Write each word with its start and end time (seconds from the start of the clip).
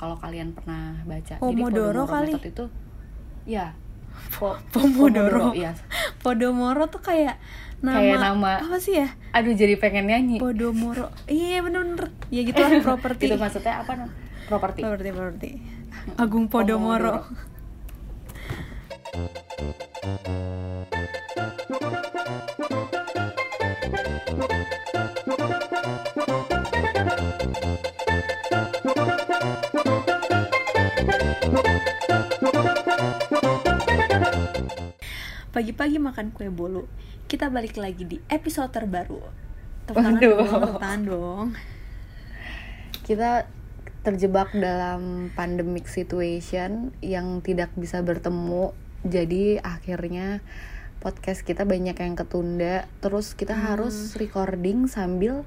kalau 0.00 0.16
kalian 0.16 0.56
pernah 0.56 0.96
baca 1.04 1.36
Pomodoro 1.36 2.08
kali. 2.08 2.32
method 2.32 2.44
itu 2.46 2.64
ya 3.44 3.76
po- 4.32 4.56
Pomodoro. 4.72 5.52
iya. 5.52 5.76
Podomoro 6.18 6.88
tuh 6.88 7.00
kayak 7.00 7.36
nama, 7.78 8.00
Kayak 8.00 8.18
nama- 8.18 8.60
apa 8.62 8.76
sih 8.76 8.96
ya? 8.96 9.12
Aduh 9.30 9.52
jadi 9.52 9.76
pengen 9.76 10.08
nyanyi. 10.08 10.40
Podomoro. 10.40 11.12
Iya 11.26 11.60
bener-bener 11.60 12.08
ya 12.28 12.40
gitu 12.42 12.56
lah 12.56 12.80
properti. 12.88 13.28
itu 13.28 13.36
maksudnya 13.36 13.84
apa 13.84 14.08
properti. 14.46 14.80
Properti 14.80 15.08
properti. 15.10 15.50
Agung 16.16 16.48
Podomoro 16.48 17.28
pagi-pagi 35.60 36.00
makan 36.00 36.32
kue 36.32 36.48
bolu 36.48 36.88
kita 37.28 37.52
balik 37.52 37.76
lagi 37.76 38.08
di 38.08 38.16
episode 38.32 38.72
terbaru 38.72 39.20
tepuk 39.84 40.00
tangan 40.00 40.16
Waduh. 40.16 40.32
dong 40.32 40.48
tepuk 40.56 40.80
tangan 40.80 41.02
dong 41.04 41.46
kita 43.04 43.30
terjebak 44.00 44.48
dalam 44.56 45.28
pandemic 45.36 45.84
situation 45.84 46.96
yang 47.04 47.44
tidak 47.44 47.68
bisa 47.76 48.00
bertemu 48.00 48.72
jadi 49.04 49.60
akhirnya 49.60 50.40
podcast 51.04 51.44
kita 51.44 51.68
banyak 51.68 51.92
yang 51.92 52.16
ketunda 52.16 52.88
terus 53.04 53.36
kita 53.36 53.52
Hmm. 53.52 53.64
harus 53.76 54.16
recording 54.16 54.88
sambil 54.88 55.44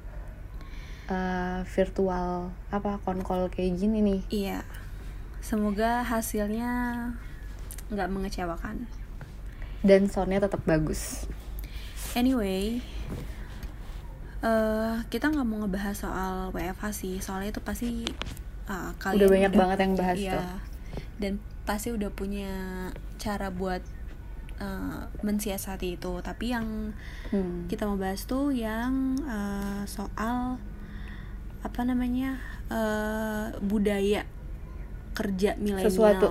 uh, 1.10 1.66
virtual 1.66 2.54
apa 2.70 3.02
konkol 3.02 3.50
kayak 3.50 3.74
gini 3.74 3.98
nih 3.98 4.20
Iya, 4.30 4.58
semoga 5.42 6.06
hasilnya 6.06 6.70
nggak 7.90 8.10
mengecewakan. 8.14 8.86
Dan 9.84 10.08
soundnya 10.08 10.40
tetap 10.42 10.64
bagus 10.64 11.28
Anyway, 12.14 12.78
eh 14.38 14.96
kita 15.10 15.34
nggak 15.34 15.46
mau 15.50 15.66
ngebahas 15.66 15.96
soal 15.98 16.34
WFH 16.54 16.84
sih, 16.94 17.14
soalnya 17.18 17.50
itu 17.50 17.58
pasti 17.58 18.06
eh, 18.70 18.90
kalian 19.02 19.18
Udah 19.18 19.28
banyak 19.34 19.52
banget 19.52 19.78
yang 19.82 19.94
bahas 19.98 20.18
iya, 20.18 20.32
tuh. 20.38 20.46
Dan 21.18 21.32
pasti 21.66 21.90
udah 21.90 22.10
punya 22.14 22.54
cara 23.18 23.50
buat 23.50 23.82
eh, 24.62 25.00
mensiasati 25.26 25.98
itu. 25.98 26.22
Tapi 26.22 26.54
yang 26.54 26.94
Hmm. 27.34 27.66
kita 27.66 27.82
mau 27.90 27.98
bahas 27.98 28.22
tuh 28.30 28.54
yang 28.54 29.18
eh, 29.26 29.82
soal 29.90 30.62
apa 31.66 31.80
namanya 31.82 32.38
eh, 32.70 33.58
budaya 33.58 34.22
kerja 35.18 35.58
milenial. 35.58 35.90
Sesuatu. 35.90 36.28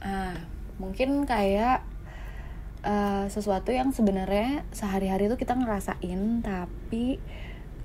Ah, 0.00 0.34
mungkin 0.80 1.28
kayak 1.28 1.84
uh, 2.82 3.26
sesuatu 3.30 3.70
yang 3.70 3.90
sebenarnya 3.94 4.66
sehari-hari 4.74 5.30
itu 5.30 5.38
kita 5.38 5.54
ngerasain 5.56 6.42
tapi 6.42 7.18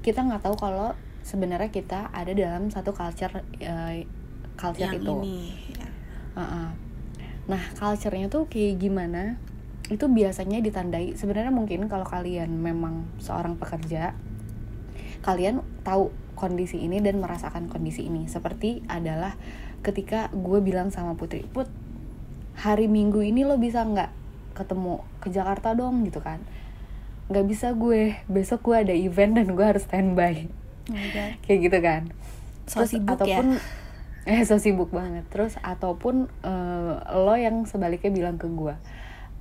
kita 0.02 0.26
nggak 0.26 0.46
tahu 0.46 0.56
kalau 0.58 0.94
sebenarnya 1.26 1.70
kita 1.74 2.10
ada 2.14 2.32
dalam 2.32 2.70
satu 2.72 2.94
culture 2.94 3.44
uh, 3.66 3.94
culture 4.58 4.90
yang 4.90 5.02
itu. 5.02 5.14
ini. 5.24 5.40
ya. 5.76 5.90
Uh-uh. 6.38 6.70
Nah, 7.48 7.64
culture-nya 7.80 8.28
tuh 8.28 8.48
kayak 8.48 8.80
gimana? 8.80 9.40
Itu 9.88 10.12
biasanya 10.12 10.60
ditandai 10.60 11.16
sebenarnya 11.16 11.52
mungkin 11.52 11.88
kalau 11.88 12.04
kalian 12.04 12.60
memang 12.60 13.08
seorang 13.24 13.56
pekerja 13.56 14.12
kalian 15.24 15.66
tahu 15.82 16.14
kondisi 16.38 16.86
ini 16.86 17.02
dan 17.02 17.18
merasakan 17.18 17.68
kondisi 17.68 18.06
ini. 18.06 18.30
Seperti 18.30 18.86
adalah 18.86 19.34
ketika 19.82 20.30
gue 20.32 20.60
bilang 20.62 20.94
sama 20.94 21.18
Putri, 21.18 21.44
"Put, 21.48 21.68
hari 22.62 22.86
Minggu 22.86 23.26
ini 23.26 23.44
lo 23.44 23.58
bisa 23.58 23.82
nggak 23.82 24.27
ketemu 24.58 25.06
ke 25.22 25.30
Jakarta 25.30 25.78
dong?" 25.78 26.02
gitu 26.04 26.20
kan. 26.20 26.42
Nggak 27.28 27.46
bisa 27.46 27.76
gue, 27.76 28.16
besok 28.26 28.72
gue 28.72 28.88
ada 28.88 28.96
event 28.96 29.36
dan 29.36 29.52
gue 29.52 29.66
harus 29.66 29.84
standby 29.84 30.48
Oh 30.88 30.96
my 30.96 31.12
God. 31.12 31.32
kayak 31.44 31.60
gitu 31.68 31.80
kan 31.84 32.02
So 32.68 32.88
sibuk 32.88 33.20
ya. 33.20 33.44
ataupun 33.44 33.48
eh 34.28 34.44
so 34.44 34.60
sibuk 34.60 34.92
banget 34.92 35.24
terus 35.28 35.56
ataupun 35.60 36.32
eh, 36.44 36.94
lo 37.16 37.36
yang 37.36 37.64
sebaliknya 37.64 38.12
bilang 38.12 38.36
ke 38.40 38.48
gue 38.48 38.76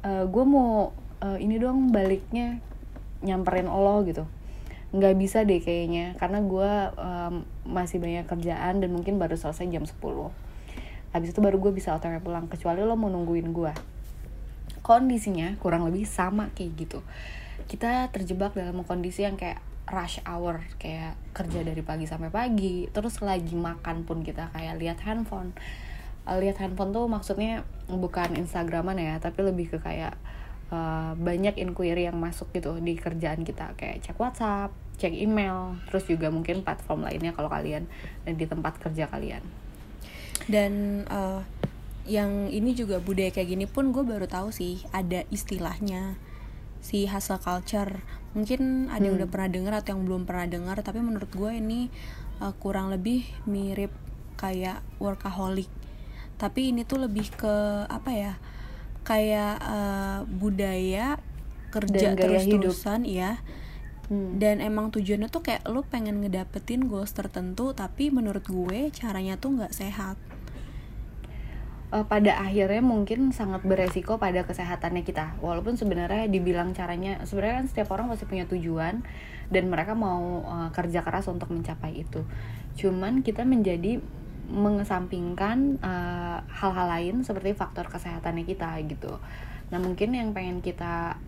eh 0.03 0.25
gue 0.27 0.45
mau 0.47 0.95
eh, 1.23 1.39
ini 1.43 1.59
dong 1.59 1.95
baliknya 1.95 2.59
nyamperin 3.23 3.67
lo 3.67 4.03
gitu 4.03 4.27
nggak 4.95 5.15
bisa 5.19 5.43
deh 5.43 5.59
kayaknya 5.59 6.15
karena 6.19 6.39
gue 6.43 6.71
em, 6.95 7.35
masih 7.67 7.99
banyak 7.99 8.27
kerjaan 8.31 8.79
dan 8.79 8.91
mungkin 8.95 9.19
baru 9.19 9.35
selesai 9.35 9.67
jam 9.67 9.83
10 9.83 9.99
habis 11.11 11.29
itu 11.35 11.41
baru 11.43 11.59
gue 11.59 11.75
bisa 11.75 11.91
otw 11.95 12.19
pulang 12.23 12.47
kecuali 12.47 12.87
lo 12.87 12.95
mau 12.95 13.11
nungguin 13.11 13.51
gue 13.51 13.73
kondisinya 14.87 15.59
kurang 15.59 15.83
lebih 15.91 16.07
sama 16.07 16.55
kayak 16.55 16.79
gitu. 16.79 17.03
Kita 17.67 18.07
terjebak 18.15 18.55
dalam 18.55 18.87
kondisi 18.87 19.27
yang 19.27 19.35
kayak 19.35 19.59
rush 19.91 20.23
hour 20.23 20.63
kayak 20.79 21.19
kerja 21.35 21.63
dari 21.63 21.83
pagi 21.83 22.11
sampai 22.11 22.31
pagi 22.31 22.91
terus 22.91 23.23
lagi 23.23 23.55
makan 23.55 24.07
pun 24.07 24.23
kita 24.23 24.55
kayak 24.55 24.79
lihat 24.79 24.99
handphone. 25.03 25.51
Eh, 26.27 26.39
lihat 26.39 26.63
handphone 26.63 26.95
tuh 26.95 27.11
maksudnya 27.11 27.67
bukan 27.91 28.39
instagraman 28.39 28.99
ya 28.99 29.19
tapi 29.19 29.43
lebih 29.43 29.75
ke 29.75 29.79
kayak 29.83 30.15
eh, 30.71 31.13
banyak 31.19 31.59
inquiry 31.59 32.07
yang 32.07 32.23
masuk 32.23 32.55
gitu 32.55 32.79
di 32.79 32.95
kerjaan 32.95 33.43
kita. 33.43 33.75
Kayak 33.75 34.07
cek 34.07 34.19
whatsapp 34.23 34.71
cek 34.97 35.13
email 35.13 35.77
terus 35.91 36.09
juga 36.09 36.33
mungkin 36.33 36.65
platform 36.65 37.05
lainnya 37.05 37.37
kalau 37.37 37.53
kalian 37.53 37.85
dan 38.25 38.35
di 38.39 38.47
tempat 38.47 38.79
kerja 38.79 39.11
kalian. 39.11 39.43
Dan 40.47 41.03
eh, 41.11 41.41
yang 42.07 42.49
ini 42.49 42.73
juga 42.73 43.03
budaya 43.03 43.29
kayak 43.31 43.49
gini 43.51 43.67
pun 43.67 43.91
gue 43.91 44.03
baru 44.03 44.25
tahu 44.25 44.55
sih 44.55 44.83
ada 44.91 45.27
istilahnya 45.29 46.15
si 46.81 47.05
hustle 47.11 47.43
culture. 47.43 48.01
Mungkin 48.33 48.89
ada 48.89 49.03
yang 49.03 49.19
Hmm. 49.19 49.27
udah 49.27 49.29
pernah 49.33 49.51
dengar 49.51 49.73
atau 49.83 49.99
yang 49.99 50.03
belum 50.07 50.23
pernah 50.25 50.47
dengar 50.47 50.77
tapi 50.81 51.03
menurut 51.03 51.31
gue 51.31 51.53
ini 51.53 51.91
eh, 52.37 52.55
kurang 52.61 52.93
lebih 52.93 53.27
mirip 53.45 53.91
kayak 54.37 54.81
workaholic. 55.03 55.69
Tapi 56.37 56.71
ini 56.71 56.85
tuh 56.85 57.01
lebih 57.01 57.33
ke 57.33 57.55
apa 57.89 58.11
ya 58.13 58.33
kayak 59.03 59.57
eh, 59.61 60.21
budaya 60.29 61.19
kerja 61.73 62.15
terus-terusan 62.15 63.05
ya 63.05 63.43
Hmm. 64.07 64.39
dan 64.39 64.63
emang 64.63 64.95
tujuannya 64.95 65.27
tuh 65.27 65.43
kayak 65.43 65.67
lu 65.67 65.83
pengen 65.83 66.23
ngedapetin 66.23 66.87
goals 66.87 67.11
tertentu 67.11 67.75
tapi 67.75 68.15
menurut 68.15 68.47
gue 68.47 68.95
caranya 68.95 69.35
tuh 69.35 69.59
nggak 69.59 69.75
sehat 69.75 70.15
Eh, 71.87 72.03
pada 72.03 72.43
akhirnya 72.43 72.83
mungkin 72.83 73.31
sangat 73.31 73.63
beresiko 73.63 74.19
pada 74.19 74.43
kesehatannya 74.43 75.07
kita. 75.07 75.39
Walaupun 75.39 75.79
sebenarnya 75.79 76.27
dibilang 76.27 76.75
caranya 76.75 77.23
sebenarnya 77.23 77.63
kan 77.63 77.67
setiap 77.71 77.89
orang 77.95 78.11
pasti 78.11 78.27
punya 78.27 78.43
tujuan 78.51 79.07
dan 79.55 79.65
mereka 79.71 79.95
mau 79.95 80.43
eh, 80.43 80.71
kerja 80.75 81.07
keras 81.07 81.31
untuk 81.31 81.55
mencapai 81.55 82.03
itu. 82.03 82.27
Cuman 82.75 83.23
kita 83.23 83.47
menjadi 83.47 84.03
mengesampingkan 84.51 85.79
eh, 85.79 86.39
hal-hal 86.43 86.87
lain 86.91 87.15
seperti 87.23 87.55
faktor 87.55 87.87
kesehatannya 87.87 88.43
kita 88.43 88.75
gitu. 88.91 89.23
Nah 89.71 89.79
mungkin 89.79 90.11
yang 90.11 90.35
pengen 90.35 90.67
kita 90.67 91.23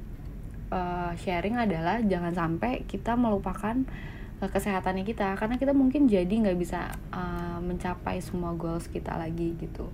eh, 0.75 1.13
sharing 1.23 1.55
adalah 1.55 2.03
jangan 2.03 2.35
sampai 2.35 2.83
kita 2.83 3.15
melupakan 3.15 3.79
eh, 4.43 4.51
kesehatannya 4.51 5.07
kita. 5.07 5.39
Karena 5.39 5.55
kita 5.55 5.71
mungkin 5.71 6.11
jadi 6.11 6.35
nggak 6.35 6.59
bisa 6.59 6.99
eh, 7.15 7.59
mencapai 7.63 8.19
semua 8.19 8.59
goals 8.59 8.91
kita 8.91 9.15
lagi 9.15 9.55
gitu 9.55 9.87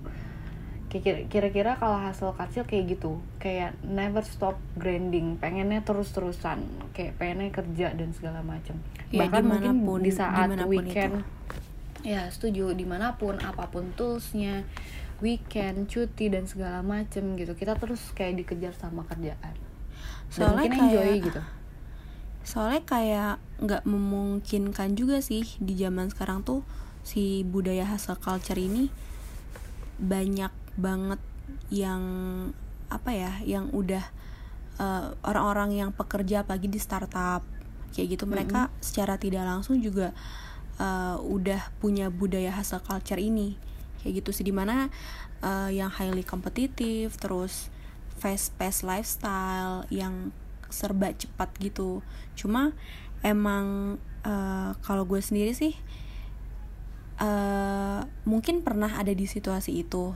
kira-kira 0.99 1.75
kalau 1.75 1.97
hasil 1.97 2.31
kecil 2.33 2.63
kayak 2.63 2.95
gitu 2.95 3.17
kayak 3.35 3.73
never 3.81 4.21
stop 4.21 4.55
grinding 4.73 5.35
pengennya 5.35 5.81
terus-terusan 5.81 6.61
kayak 6.91 7.15
pengennya 7.15 7.51
kerja 7.51 7.87
dan 7.91 8.11
segala 8.11 8.39
macam 8.39 8.77
Ya, 9.09 9.23
bahkan 9.23 9.43
mungkin 9.45 9.71
dimanapun- 9.79 10.01
di 10.01 10.11
saat 10.11 10.49
weekend 10.65 11.13
itu. 11.15 12.07
ya 12.07 12.27
setuju. 12.27 12.73
Di 12.73 12.83
mana 12.83 13.15
pun 13.15 13.37
apa 13.37 13.65
pun 13.65 13.93
toolsnya 13.93 14.65
weekend 15.17 15.87
cuti 15.87 16.27
dan 16.27 16.43
segala 16.43 16.81
macem 16.81 17.33
gitu 17.33 17.53
kita 17.53 17.73
terus 17.75 18.01
kayak 18.11 18.43
dikejar 18.43 18.73
sama 18.73 19.05
kerjaan. 19.05 19.55
Dan 19.55 20.31
Soalnya 20.31 20.53
mungkin 20.59 20.71
kayak- 20.73 20.83
enjoy 20.83 21.11
gitu. 21.23 21.41
Soalnya 22.43 22.81
kayak 22.83 23.33
nggak 23.57 23.83
memungkinkan 23.85 24.93
juga 24.93 25.17
sih 25.19 25.47
di 25.57 25.73
zaman 25.73 26.09
sekarang 26.09 26.41
tuh 26.41 26.61
si 27.01 27.41
budaya 27.41 27.85
hustle 27.85 28.17
culture 28.17 28.57
ini 28.57 28.89
banyak 29.95 30.51
banget 30.75 31.19
yang 31.73 32.03
apa 32.87 33.11
ya 33.11 33.33
yang 33.43 33.73
udah 33.73 34.03
eh, 34.79 35.05
orang-orang 35.25 35.75
yang 35.75 35.89
pekerja 35.91 36.45
apalagi 36.45 36.69
di 36.69 36.79
startup 36.79 37.41
kayak 37.95 38.19
gitu. 38.19 38.25
Mereka 38.27 38.69
secara 38.83 39.17
tidak 39.17 39.47
langsung 39.47 39.79
juga 39.81 40.11
eh, 40.77 41.17
udah 41.19 41.73
punya 41.79 42.11
budaya 42.11 42.51
hustle 42.53 42.83
culture 42.83 43.19
ini 43.19 43.57
kayak 44.03 44.23
gitu 44.23 44.29
sih. 44.35 44.45
Di 44.45 44.53
mana 44.53 44.91
eh, 45.41 45.69
yang 45.75 45.89
highly 45.89 46.23
kompetitif 46.23 47.17
terus 47.17 47.73
fast 48.15 48.55
paced 48.55 48.87
lifestyle 48.87 49.83
yang 49.91 50.31
serba 50.71 51.11
cepat 51.15 51.51
gitu. 51.59 52.03
Cuma 52.37 52.75
emang 53.23 53.97
eh, 54.27 54.71
kalau 54.83 55.07
gue 55.07 55.19
sendiri 55.23 55.55
sih 55.55 55.73
uh, 57.19 58.01
mungkin 58.27 58.63
pernah 58.63 58.99
ada 58.99 59.11
di 59.11 59.25
situasi 59.27 59.83
itu 59.83 60.11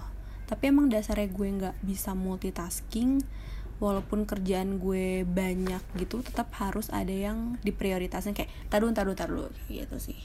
tapi 0.50 0.74
emang 0.74 0.90
dasarnya 0.90 1.30
gue 1.30 1.46
nggak 1.46 1.76
bisa 1.86 2.18
multitasking 2.18 3.22
walaupun 3.78 4.26
kerjaan 4.26 4.82
gue 4.82 5.24
banyak 5.24 5.80
gitu 6.02 6.26
tetap 6.26 6.50
harus 6.58 6.90
ada 6.90 7.14
yang 7.14 7.62
diprioritasin. 7.62 8.34
Kayak 8.34 8.50
taruh 8.68 8.90
taruh 8.90 9.14
taruh 9.14 9.54
gitu 9.70 10.02
sih. 10.02 10.18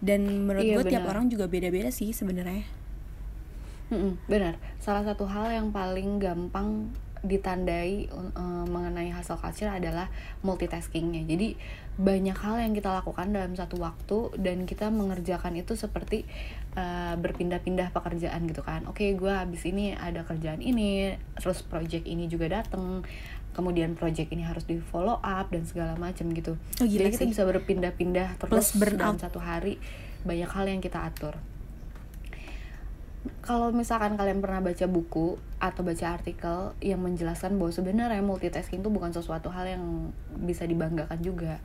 Dan 0.00 0.48
menurut 0.48 0.64
iya, 0.64 0.74
gue 0.80 0.84
bener. 0.88 0.92
tiap 0.96 1.04
orang 1.12 1.28
juga 1.28 1.46
beda-beda 1.52 1.92
sih 1.92 2.16
sebenarnya. 2.16 2.64
Mm 3.92 4.16
benar. 4.24 4.56
Salah 4.80 5.04
satu 5.04 5.28
hal 5.28 5.52
yang 5.52 5.68
paling 5.68 6.16
gampang 6.16 6.88
ditandai 7.20 8.08
uh, 8.12 8.64
mengenai 8.64 9.12
hasil 9.12 9.36
culture 9.36 9.68
adalah 9.68 10.08
multitaskingnya. 10.40 11.28
Jadi 11.28 11.56
banyak 12.00 12.36
hal 12.36 12.64
yang 12.64 12.72
kita 12.72 12.88
lakukan 12.88 13.28
dalam 13.28 13.52
satu 13.52 13.76
waktu 13.76 14.40
dan 14.40 14.64
kita 14.64 14.88
mengerjakan 14.88 15.60
itu 15.60 15.76
seperti 15.76 16.24
uh, 16.76 17.14
berpindah-pindah 17.20 17.92
pekerjaan 17.92 18.48
gitu 18.48 18.64
kan. 18.64 18.88
Oke 18.88 19.12
okay, 19.12 19.18
gue 19.18 19.32
habis 19.32 19.62
ini 19.68 19.92
ada 19.92 20.24
kerjaan 20.24 20.64
ini 20.64 21.16
terus 21.36 21.60
project 21.60 22.08
ini 22.08 22.26
juga 22.30 22.62
dateng 22.62 23.04
kemudian 23.50 23.98
project 23.98 24.30
ini 24.30 24.46
harus 24.46 24.62
di 24.64 24.78
follow 24.78 25.18
up 25.20 25.50
dan 25.52 25.66
segala 25.66 25.98
macam 25.98 26.32
gitu. 26.32 26.56
Oh, 26.80 26.86
jadi 26.86 27.12
kita 27.12 27.28
bisa 27.28 27.42
berpindah-pindah 27.44 28.40
terus 28.40 28.72
dalam 28.78 29.20
satu 29.20 29.42
hari 29.42 29.76
banyak 30.24 30.48
hal 30.48 30.64
yang 30.68 30.80
kita 30.80 31.04
atur 31.04 31.36
kalau 33.44 33.68
misalkan 33.68 34.16
kalian 34.16 34.40
pernah 34.40 34.64
baca 34.64 34.86
buku 34.88 35.36
atau 35.60 35.84
baca 35.84 36.06
artikel 36.16 36.72
yang 36.80 37.04
menjelaskan 37.04 37.60
bahwa 37.60 37.68
sebenarnya 37.68 38.24
multitasking 38.24 38.80
itu 38.80 38.88
bukan 38.88 39.12
sesuatu 39.12 39.52
hal 39.52 39.68
yang 39.68 39.84
bisa 40.40 40.64
dibanggakan 40.64 41.20
juga. 41.20 41.60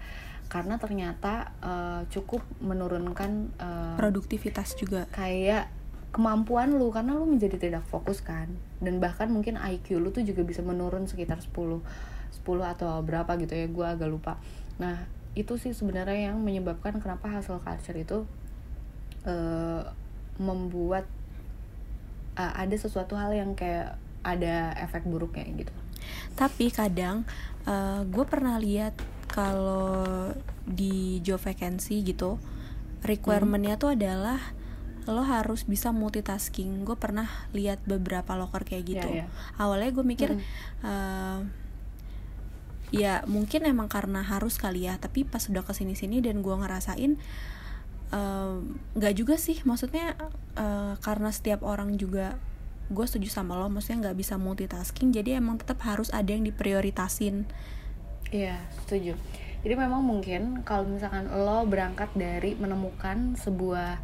Karena 0.52 0.76
ternyata 0.76 1.56
uh, 1.64 2.04
cukup 2.12 2.44
menurunkan 2.60 3.56
uh, 3.56 3.96
produktivitas 3.96 4.76
juga. 4.76 5.08
kayak 5.16 5.72
kemampuan 6.12 6.72
lu 6.80 6.96
karena 6.96 7.16
lu 7.16 7.28
menjadi 7.28 7.60
tidak 7.60 7.84
fokus 7.88 8.20
kan. 8.20 8.52
Dan 8.84 9.00
bahkan 9.00 9.32
mungkin 9.32 9.56
IQ 9.56 10.00
lu 10.00 10.12
tuh 10.12 10.28
juga 10.28 10.44
bisa 10.44 10.60
menurun 10.60 11.08
sekitar 11.08 11.40
10 11.40 11.56
10 11.56 12.44
atau 12.44 13.00
berapa 13.00 13.32
gitu 13.40 13.56
ya 13.56 13.68
gue 13.72 13.86
agak 13.88 14.12
lupa. 14.12 14.40
Nah 14.76 15.08
itu 15.36 15.56
sih 15.56 15.72
sebenarnya 15.72 16.32
yang 16.32 16.40
menyebabkan 16.40 17.00
kenapa 17.00 17.32
hasil 17.32 17.64
culture 17.64 17.96
itu 18.00 18.18
uh, 19.28 19.84
membuat 20.40 21.08
uh, 22.36 22.54
ada 22.56 22.76
sesuatu 22.76 23.16
hal 23.16 23.34
yang 23.36 23.52
kayak 23.58 23.98
ada 24.26 24.74
efek 24.82 25.06
buruknya 25.06 25.46
gitu 25.56 25.74
tapi 26.38 26.70
kadang 26.70 27.26
uh, 27.66 28.06
gue 28.06 28.26
pernah 28.28 28.58
lihat 28.62 28.94
kalau 29.30 30.32
di 30.66 31.20
job 31.26 31.42
vacancy 31.42 32.02
gitu 32.06 32.38
requirementnya 33.06 33.76
hmm. 33.78 33.82
tuh 33.82 33.90
adalah 33.94 34.40
lo 35.06 35.22
harus 35.22 35.70
bisa 35.70 35.94
multitasking 35.94 36.82
gue 36.82 36.98
pernah 36.98 37.30
lihat 37.54 37.86
beberapa 37.86 38.34
loker 38.34 38.66
kayak 38.66 38.84
gitu 38.90 39.10
yeah, 39.10 39.30
yeah. 39.30 39.62
awalnya 39.62 39.94
gue 39.94 40.06
mikir 40.06 40.30
hmm. 40.34 40.42
uh, 40.82 41.40
ya 42.90 43.22
mungkin 43.30 43.70
emang 43.70 43.86
karena 43.86 44.26
harus 44.26 44.58
kali 44.58 44.90
ya 44.90 44.98
tapi 44.98 45.26
pas 45.26 45.46
udah 45.46 45.62
ke 45.62 45.74
sini 45.78 45.94
sini 45.94 46.22
dan 46.26 46.42
gue 46.42 46.56
ngerasain 46.58 47.18
nggak 48.96 49.14
uh, 49.14 49.18
juga 49.18 49.36
sih 49.36 49.60
maksudnya 49.66 50.14
uh, 50.56 50.94
karena 51.02 51.30
setiap 51.34 51.66
orang 51.66 51.98
juga 51.98 52.38
gue 52.86 53.06
setuju 53.06 53.34
sama 53.34 53.58
lo 53.58 53.66
maksudnya 53.66 54.10
nggak 54.10 54.18
bisa 54.22 54.38
multitasking 54.38 55.10
jadi 55.10 55.42
emang 55.42 55.58
tetap 55.58 55.82
harus 55.82 56.14
ada 56.14 56.30
yang 56.30 56.46
diprioritasin. 56.46 57.50
Iya 58.30 58.62
setuju. 58.84 59.18
Jadi 59.66 59.74
memang 59.74 60.06
mungkin 60.06 60.62
kalau 60.62 60.86
misalkan 60.86 61.26
lo 61.26 61.66
berangkat 61.66 62.14
dari 62.14 62.54
menemukan 62.54 63.34
sebuah 63.34 63.98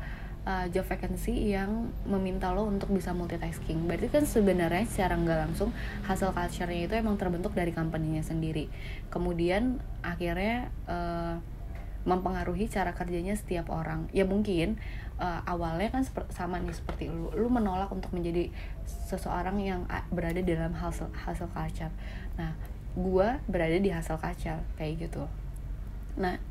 uh, 0.45 0.65
job 0.73 0.85
vacancy 0.89 1.53
yang 1.53 1.93
meminta 2.09 2.49
lo 2.49 2.65
untuk 2.65 2.89
bisa 2.89 3.13
multitasking. 3.13 3.85
Berarti 3.85 4.09
kan 4.09 4.25
sebenarnya 4.25 4.85
secara 4.89 5.13
nggak 5.17 5.39
langsung 5.49 5.69
hasil 6.09 6.33
culture-nya 6.33 6.89
itu 6.89 6.93
emang 6.97 7.21
terbentuk 7.21 7.53
dari 7.53 7.69
company-nya 7.73 8.25
sendiri. 8.25 8.73
Kemudian 9.13 9.77
akhirnya 10.01 10.73
uh, 10.89 11.37
mempengaruhi 12.03 12.65
cara 12.65 12.93
kerjanya 12.97 13.37
setiap 13.37 13.69
orang. 13.69 14.09
Ya 14.15 14.25
mungkin 14.25 14.81
uh, 15.21 15.41
awalnya 15.45 15.93
kan 15.93 16.03
sama 16.33 16.57
nih 16.57 16.73
seperti 16.73 17.13
lu. 17.13 17.29
Lu 17.37 17.47
menolak 17.47 17.93
untuk 17.93 18.09
menjadi 18.13 18.49
seseorang 18.85 19.61
yang 19.61 19.85
berada 20.09 20.41
dalam 20.41 20.73
hasil 20.73 21.13
hasil 21.13 21.47
culture. 21.53 21.93
Nah 22.37 22.57
gua 22.97 23.39
berada 23.45 23.77
di 23.77 23.93
hasil 23.93 24.17
culture 24.17 24.61
kayak 24.75 25.09
gitu. 25.09 25.23
Nah 26.17 26.41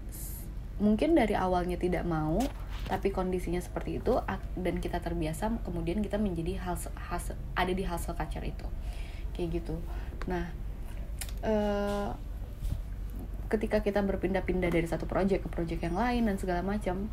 mungkin 0.81 1.12
dari 1.12 1.37
awalnya 1.37 1.76
tidak 1.76 2.08
mau 2.08 2.41
tapi 2.88 3.12
kondisinya 3.12 3.61
seperti 3.61 4.00
itu 4.00 4.17
dan 4.56 4.81
kita 4.81 4.99
terbiasa 5.05 5.53
kemudian 5.69 6.00
kita 6.00 6.17
menjadi 6.17 6.56
hasil 6.96 7.37
ada 7.58 7.73
di 7.75 7.85
hasil 7.85 8.14
culture 8.14 8.46
itu. 8.46 8.67
Kayak 9.35 9.61
gitu. 9.61 9.76
Nah 10.31 10.49
uh, 11.44 12.14
ketika 13.50 13.82
kita 13.82 14.00
berpindah-pindah 14.06 14.70
dari 14.70 14.87
satu 14.87 15.11
project 15.11 15.43
ke 15.43 15.49
project 15.50 15.82
yang 15.82 15.99
lain 15.99 16.31
dan 16.31 16.38
segala 16.38 16.62
macam 16.62 17.11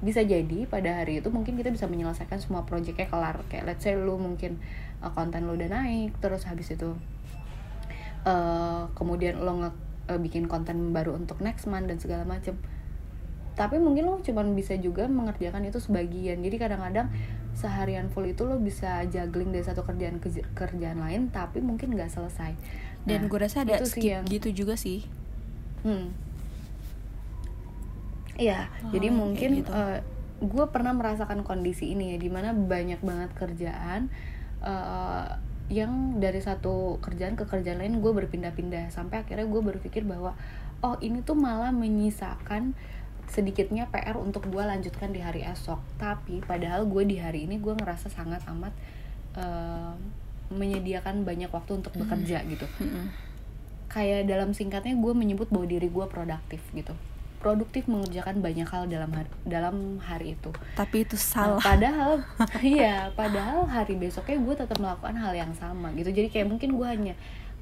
bisa 0.00 0.24
jadi 0.24 0.64
pada 0.66 1.04
hari 1.04 1.20
itu 1.20 1.28
mungkin 1.28 1.60
kita 1.60 1.70
bisa 1.70 1.84
menyelesaikan 1.86 2.40
semua 2.40 2.66
projectnya 2.66 3.06
kelar. 3.06 3.44
Kayak 3.52 3.64
let's 3.70 3.84
say 3.86 3.94
lu 3.94 4.16
mungkin 4.18 4.58
uh, 5.04 5.12
konten 5.14 5.46
lu 5.46 5.54
udah 5.54 5.70
naik 5.70 6.16
terus 6.18 6.48
habis 6.48 6.72
itu 6.72 6.96
uh, 8.26 8.90
kemudian 8.96 9.38
lo 9.44 9.52
nge 9.60 9.70
uh, 10.10 10.18
bikin 10.18 10.48
konten 10.50 10.90
baru 10.90 11.14
untuk 11.14 11.38
next 11.44 11.68
month 11.70 11.86
dan 11.86 12.00
segala 12.00 12.24
macam. 12.26 12.58
Tapi 13.54 13.76
mungkin 13.76 14.08
lo 14.08 14.24
cuman 14.24 14.56
bisa 14.56 14.72
juga 14.80 15.04
mengerjakan 15.04 15.68
itu 15.68 15.78
sebagian. 15.78 16.40
Jadi 16.40 16.56
kadang-kadang 16.56 17.12
seharian 17.52 18.08
full 18.08 18.24
itu 18.24 18.48
lo 18.48 18.56
bisa 18.56 19.04
juggling 19.04 19.52
dari 19.52 19.68
satu 19.68 19.84
kerjaan 19.84 20.16
ke 20.16 20.32
kerjaan 20.56 20.96
lain 20.96 21.28
tapi 21.28 21.60
mungkin 21.60 21.92
nggak 21.92 22.08
selesai. 22.08 22.56
Dan 23.04 23.28
nah, 23.28 23.28
gue 23.28 23.38
rasa 23.38 23.68
ada 23.68 23.84
skip 23.84 24.00
yang, 24.00 24.24
gitu 24.24 24.64
juga 24.64 24.80
sih 24.80 25.19
hmm. 25.86 26.06
Iya 28.40 28.72
oh, 28.88 28.92
jadi 28.96 29.08
mungkin 29.12 29.50
gitu. 29.60 29.68
uh, 29.68 30.00
eh, 30.00 30.00
gue 30.40 30.64
pernah 30.72 30.96
merasakan 30.96 31.44
kondisi 31.44 31.92
ini 31.92 32.16
ya 32.16 32.16
di 32.16 32.32
mana 32.32 32.56
banyak 32.56 33.04
banget 33.04 33.30
kerjaan 33.36 34.08
uh, 34.64 35.36
yang 35.70 36.18
dari 36.18 36.40
satu 36.40 36.98
kerjaan 36.98 37.36
ke 37.38 37.44
kerjaan 37.46 37.78
lain 37.78 38.00
gue 38.00 38.12
berpindah-pindah. 38.12 38.90
Sampai 38.90 39.22
akhirnya 39.22 39.46
gue 39.46 39.62
berpikir 39.62 40.02
bahwa 40.02 40.34
oh 40.80 40.96
ini 41.04 41.22
tuh 41.22 41.36
malah 41.36 41.70
menyisakan 41.70 42.74
sedikitnya 43.30 43.86
PR 43.94 44.18
untuk 44.18 44.50
gue 44.50 44.64
lanjutkan 44.64 45.14
di 45.14 45.22
hari 45.22 45.46
esok. 45.46 45.78
Tapi 46.00 46.42
padahal 46.42 46.88
gue 46.90 47.06
di 47.06 47.22
hari 47.22 47.46
ini 47.46 47.62
gue 47.62 47.76
ngerasa 47.76 48.10
sangat 48.10 48.42
amat 48.50 48.74
uh, 49.38 49.94
menyediakan 50.50 51.22
banyak 51.22 51.52
waktu 51.54 51.78
untuk 51.78 51.94
bekerja 51.94 52.42
gitu 52.50 52.66
kayak 53.90 54.30
dalam 54.30 54.54
singkatnya 54.54 54.94
gue 54.94 55.12
menyebut 55.12 55.50
bahwa 55.50 55.66
diri 55.66 55.90
gue 55.90 56.06
produktif 56.06 56.62
gitu. 56.72 56.94
Produktif 57.40 57.88
mengerjakan 57.88 58.44
banyak 58.44 58.68
hal 58.68 58.84
dalam 58.86 59.10
hari, 59.10 59.30
dalam 59.42 59.76
hari 59.98 60.38
itu. 60.38 60.54
Tapi 60.78 60.96
itu 61.02 61.16
salah. 61.18 61.58
nah, 61.58 61.64
padahal 61.64 62.12
iya 62.62 63.10
padahal 63.12 63.66
hari 63.66 63.98
besoknya 63.98 64.38
gue 64.38 64.54
tetap 64.54 64.78
melakukan 64.78 65.16
hal 65.18 65.34
yang 65.34 65.52
sama 65.58 65.90
gitu. 65.98 66.14
Jadi 66.14 66.30
kayak 66.30 66.46
mungkin 66.46 66.78
gue 66.78 66.86
hanya 66.86 67.14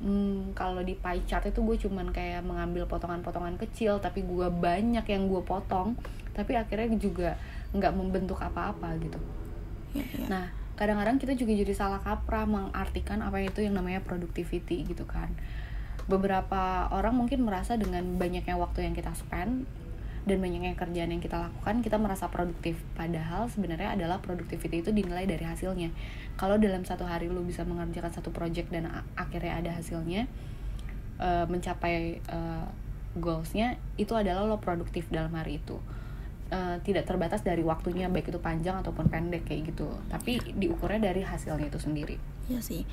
hmm, 0.04 0.52
kalau 0.52 0.84
di 0.84 0.92
pie 0.98 1.24
chart 1.24 1.48
itu 1.48 1.64
gue 1.64 1.76
cuman 1.88 2.12
kayak 2.12 2.44
mengambil 2.44 2.84
potongan-potongan 2.84 3.56
kecil 3.56 3.96
tapi 3.98 4.22
gue 4.22 4.52
banyak 4.52 5.06
yang 5.08 5.26
gue 5.26 5.42
potong 5.42 5.96
tapi 6.36 6.54
akhirnya 6.54 6.94
juga 7.00 7.30
nggak 7.72 7.92
membentuk 7.96 8.38
apa-apa 8.38 8.94
gitu. 9.00 9.18
Ya, 9.96 10.04
ya. 10.04 10.26
nah 10.28 10.46
kadang-kadang 10.78 11.18
kita 11.18 11.34
juga 11.34 11.58
jadi 11.58 11.74
salah 11.74 11.98
kaprah 11.98 12.46
mengartikan 12.46 13.18
apa 13.18 13.42
itu 13.42 13.66
yang 13.66 13.74
namanya 13.74 13.98
productivity 13.98 14.86
gitu 14.86 15.02
kan 15.08 15.32
beberapa 16.08 16.88
orang 16.88 17.14
mungkin 17.14 17.44
merasa 17.44 17.76
dengan 17.76 18.16
banyaknya 18.16 18.56
waktu 18.56 18.88
yang 18.88 18.96
kita 18.96 19.12
spend 19.12 19.68
dan 20.24 20.44
banyaknya 20.44 20.76
kerjaan 20.76 21.08
yang 21.08 21.24
kita 21.24 21.40
lakukan 21.40 21.80
kita 21.80 21.96
merasa 21.96 22.28
produktif. 22.28 22.76
Padahal 22.96 23.48
sebenarnya 23.48 23.96
adalah 23.96 24.20
productivity 24.20 24.84
itu 24.84 24.90
dinilai 24.92 25.24
dari 25.24 25.44
hasilnya. 25.44 25.92
Kalau 26.36 26.60
dalam 26.60 26.84
satu 26.84 27.08
hari 27.08 27.32
lu 27.32 27.44
bisa 27.44 27.64
mengerjakan 27.64 28.12
satu 28.12 28.32
project 28.32 28.68
dan 28.68 28.88
akhirnya 29.16 29.56
ada 29.56 29.70
hasilnya 29.76 30.28
uh, 31.20 31.48
mencapai 31.48 32.20
uh, 32.28 32.68
goalsnya 33.16 33.80
itu 33.96 34.12
adalah 34.12 34.44
lo 34.44 34.60
produktif 34.60 35.08
dalam 35.08 35.32
hari 35.32 35.60
itu. 35.60 35.80
Uh, 36.48 36.80
tidak 36.80 37.04
terbatas 37.04 37.44
dari 37.44 37.60
waktunya 37.60 38.08
baik 38.08 38.32
itu 38.32 38.40
panjang 38.40 38.80
ataupun 38.80 39.08
pendek 39.12 39.48
kayak 39.48 39.72
gitu. 39.72 39.88
Tapi 40.08 40.40
diukurnya 40.56 41.12
dari 41.12 41.20
hasilnya 41.24 41.68
itu 41.68 41.80
sendiri. 41.80 42.16
Ya 42.48 42.60
sih. 42.60 42.84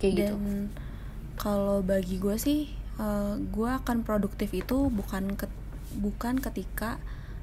Kayak 0.00 0.12
gitu. 0.12 0.36
dan 0.36 0.68
gitu 0.68 0.91
kalau 1.36 1.80
bagi 1.80 2.20
gue 2.20 2.36
sih 2.36 2.70
uh, 3.00 3.38
gue 3.38 3.70
akan 3.70 4.04
produktif 4.04 4.52
itu 4.52 4.88
bukan 4.92 5.36
ke, 5.36 5.48
bukan 5.96 6.40
ketika 6.40 7.00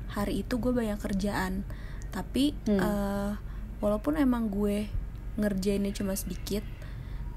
hari 0.09 0.41
itu 0.41 0.57
gue 0.57 0.73
banyak 0.73 0.97
kerjaan 0.97 1.65
tapi 2.09 2.57
hmm. 2.65 2.81
uh, 2.81 3.31
walaupun 3.79 4.17
emang 4.17 4.49
gue 4.49 4.89
ngerjainnya 5.37 5.93
cuma 5.93 6.17
sedikit 6.17 6.65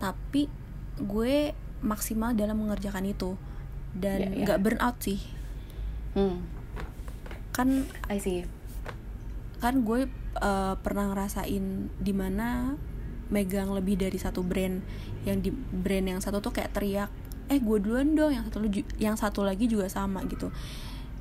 tapi 0.01 0.49
gue 0.99 1.55
maksimal 1.85 2.35
dalam 2.35 2.59
mengerjakan 2.59 3.07
itu 3.07 3.37
dan 3.93 4.33
nggak 4.33 4.41
yeah, 4.41 4.57
yeah. 4.57 4.63
burn 4.63 4.81
out 4.81 4.97
sih 5.05 5.21
hmm. 6.17 6.41
kan 7.53 7.85
I 8.09 8.19
see 8.19 8.49
kan 9.63 9.87
gue 9.87 10.11
uh, 10.43 10.75
pernah 10.81 11.13
ngerasain 11.13 11.93
di 12.01 12.13
mana 12.17 12.75
megang 13.33 13.73
lebih 13.73 13.97
dari 13.97 14.21
satu 14.21 14.45
brand. 14.45 14.85
Yang 15.25 15.39
di 15.49 15.51
brand 15.57 16.07
yang 16.07 16.21
satu 16.21 16.45
tuh 16.45 16.53
kayak 16.53 16.77
teriak 16.77 17.11
eh 17.51 17.59
gue 17.59 17.79
duluan 17.83 18.15
dong 18.15 18.33
yang 18.33 18.45
satu 18.47 18.59
yang 19.01 19.17
satu 19.19 19.41
lagi 19.43 19.67
juga 19.67 19.89
sama 19.89 20.23
gitu. 20.29 20.53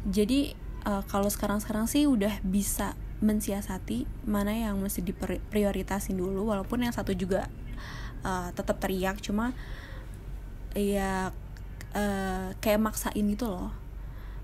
Jadi 0.06 0.54
uh, 0.86 1.04
kalau 1.08 1.32
sekarang 1.32 1.64
sekarang 1.64 1.88
sih 1.90 2.06
udah 2.06 2.44
bisa 2.46 2.94
mensiasati 3.22 4.10
mana 4.26 4.54
yang 4.54 4.82
mesti 4.82 5.06
diprioritasin 5.06 6.18
dulu 6.18 6.50
walaupun 6.50 6.82
yang 6.82 6.94
satu 6.94 7.14
juga 7.14 7.46
uh, 8.26 8.50
tetap 8.50 8.82
teriak 8.82 9.22
cuma 9.22 9.54
ya 10.74 11.30
uh, 11.94 12.50
kayak 12.60 12.82
maksain 12.82 13.26
gitu 13.28 13.50
loh. 13.52 13.70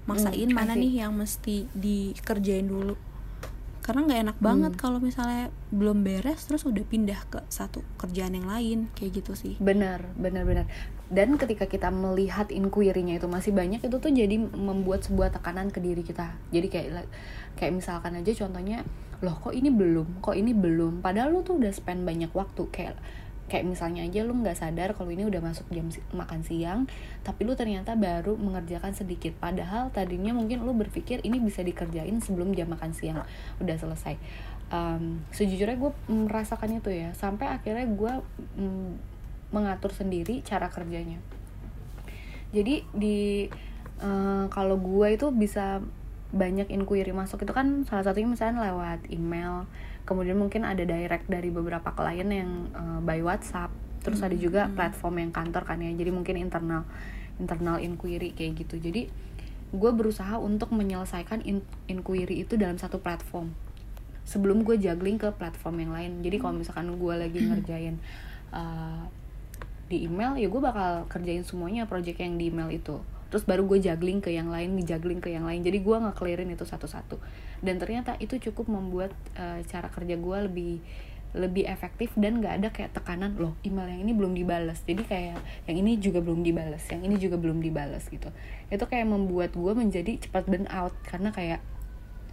Maksain 0.07 0.47
hmm, 0.47 0.55
mana 0.55 0.71
nih 0.75 1.03
yang 1.03 1.11
mesti 1.11 1.67
dikerjain 1.75 2.63
dulu 2.63 2.95
karena 3.87 4.03
nggak 4.03 4.21
enak 4.27 4.37
banget 4.43 4.73
hmm. 4.75 4.81
kalau 4.83 4.99
misalnya 4.99 5.47
belum 5.71 6.03
beres 6.03 6.43
terus 6.43 6.67
udah 6.67 6.83
pindah 6.83 7.23
ke 7.31 7.39
satu 7.47 7.79
kerjaan 7.95 8.35
yang 8.35 8.43
lain 8.51 8.79
kayak 8.99 9.23
gitu 9.23 9.31
sih. 9.31 9.55
Benar 9.63 10.11
benar 10.19 10.43
benar. 10.43 10.67
Dan 11.07 11.39
ketika 11.39 11.71
kita 11.71 11.87
melihat 11.87 12.51
inquiry-nya 12.51 13.15
itu 13.15 13.31
masih 13.31 13.55
banyak 13.55 13.79
itu 13.79 13.95
tuh 13.95 14.11
jadi 14.11 14.35
membuat 14.35 15.07
sebuah 15.07 15.31
tekanan 15.31 15.71
ke 15.71 15.79
diri 15.79 16.03
kita. 16.03 16.35
Jadi 16.51 16.67
kayak 16.67 17.07
kayak 17.55 17.79
misalkan 17.79 18.19
aja 18.19 18.35
contohnya 18.35 18.83
loh 19.23 19.39
kok 19.39 19.55
ini 19.55 19.71
belum? 19.71 20.19
Kok 20.19 20.35
ini 20.35 20.51
belum? 20.51 20.99
Padahal 20.99 21.31
lu 21.31 21.47
tuh 21.47 21.55
udah 21.55 21.71
spend 21.71 22.03
banyak 22.03 22.29
waktu 22.35 22.67
kayak 22.67 22.99
kayak 23.47 23.63
misalnya 23.63 24.03
aja 24.03 24.27
lu 24.27 24.35
nggak 24.43 24.59
sadar 24.59 24.91
kalau 24.91 25.07
ini 25.07 25.23
udah 25.23 25.39
masuk 25.39 25.67
jam 25.71 25.87
si 25.87 26.03
makan 26.11 26.43
siang 26.43 26.83
tapi 27.23 27.47
lu 27.47 27.55
ternyata 27.55 27.95
baru 27.95 28.35
mengerjakan 28.35 28.91
sedikit. 28.91 29.35
Padahal 29.39 29.89
tadinya 29.91 30.35
mungkin 30.35 30.63
lu 30.67 30.75
berpikir 30.75 31.23
ini 31.23 31.39
bisa 31.39 31.63
dikerjain 31.63 32.19
sebelum 32.19 32.51
jam 32.53 32.67
makan 32.67 32.91
siang 32.91 33.23
udah 33.63 33.77
selesai. 33.79 34.19
Um, 34.67 35.23
sejujurnya 35.31 35.79
gue 35.79 35.91
merasakannya 36.11 36.83
tuh 36.83 36.91
ya 36.91 37.09
sampai 37.15 37.47
akhirnya 37.47 37.87
gue 37.87 38.13
mm, 38.59 38.91
mengatur 39.55 39.95
sendiri 39.95 40.43
cara 40.43 40.67
kerjanya. 40.67 41.23
Jadi 42.51 42.83
di 42.91 43.47
uh, 44.03 44.45
kalau 44.51 44.75
gue 44.75 45.07
itu 45.15 45.31
bisa 45.31 45.79
banyak 46.27 46.67
inquiry 46.67 47.15
masuk 47.15 47.47
itu 47.47 47.55
kan 47.55 47.87
salah 47.87 48.03
satunya 48.03 48.27
misalnya 48.27 48.67
lewat 48.67 49.07
email 49.07 49.63
kemudian 50.07 50.39
mungkin 50.39 50.63
ada 50.63 50.87
direct 50.87 51.27
dari 51.27 51.51
beberapa 51.51 51.91
klien 51.91 52.31
yang 52.31 52.71
uh, 52.71 52.99
by 53.03 53.19
WhatsApp. 53.19 53.69
Terus 53.99 54.23
hmm. 54.23 54.27
ada 54.31 54.35
juga 54.39 54.61
platform 54.71 55.27
yang 55.27 55.31
kantor 55.35 55.67
kan 55.67 55.83
ya. 55.83 55.91
Jadi 55.91 56.15
mungkin 56.15 56.39
internal 56.39 56.87
internal 57.37 57.77
inquiry 57.83 58.31
kayak 58.31 58.63
gitu. 58.63 58.79
Jadi 58.79 59.11
gue 59.67 59.91
berusaha 59.91 60.39
untuk 60.39 60.71
menyelesaikan 60.71 61.43
in 61.43 61.59
inquiry 61.91 62.47
itu 62.47 62.55
dalam 62.55 62.79
satu 62.79 63.03
platform. 63.03 63.51
Sebelum 64.23 64.63
gue 64.63 64.79
juggling 64.79 65.19
ke 65.19 65.27
platform 65.35 65.75
yang 65.83 65.91
lain. 65.91 66.11
Jadi 66.23 66.39
kalau 66.39 66.55
misalkan 66.55 66.87
gue 66.95 67.13
lagi 67.19 67.39
ngerjain 67.43 67.99
uh, 68.55 69.03
di 69.91 70.07
email 70.07 70.35
ya 70.39 70.47
gue 70.47 70.61
bakal 70.63 71.07
kerjain 71.11 71.43
semuanya 71.43 71.83
project 71.83 72.23
yang 72.23 72.39
di 72.39 72.47
email 72.47 72.71
itu. 72.71 73.03
Terus 73.27 73.43
baru 73.43 73.67
gue 73.67 73.83
juggling 73.83 74.23
ke 74.23 74.31
yang 74.31 74.47
lain 74.47 74.79
juggling 74.87 75.19
ke 75.19 75.35
yang 75.35 75.43
lain. 75.43 75.59
Jadi 75.67 75.83
gue 75.83 75.97
ngeklirin 75.99 76.47
itu 76.47 76.63
satu-satu 76.63 77.19
dan 77.61 77.81
ternyata 77.81 78.15
itu 78.21 78.37
cukup 78.37 78.69
membuat 78.69 79.11
uh, 79.37 79.59
cara 79.65 79.89
kerja 79.89 80.15
gue 80.17 80.37
lebih 80.49 80.73
lebih 81.35 81.67
efektif 81.69 82.09
dan 82.15 82.39
gak 82.39 82.63
ada 82.63 82.69
kayak 82.71 82.95
tekanan 82.97 83.35
loh 83.37 83.53
email 83.61 83.85
yang 83.85 84.01
ini 84.07 84.13
belum 84.15 84.33
dibalas 84.33 84.81
jadi 84.87 85.03
kayak 85.03 85.37
yang 85.69 85.77
ini 85.77 85.99
juga 85.99 86.23
belum 86.23 86.41
dibalas 86.41 86.81
yang 86.89 87.03
ini 87.03 87.15
juga 87.19 87.35
belum 87.37 87.59
dibalas 87.61 88.07
gitu. 88.09 88.31
Itu 88.71 88.85
kayak 88.87 89.07
membuat 89.11 89.53
gue 89.53 89.73
menjadi 89.75 90.17
cepat 90.17 90.47
burn 90.49 90.65
out 90.71 90.95
karena 91.05 91.29
kayak 91.35 91.61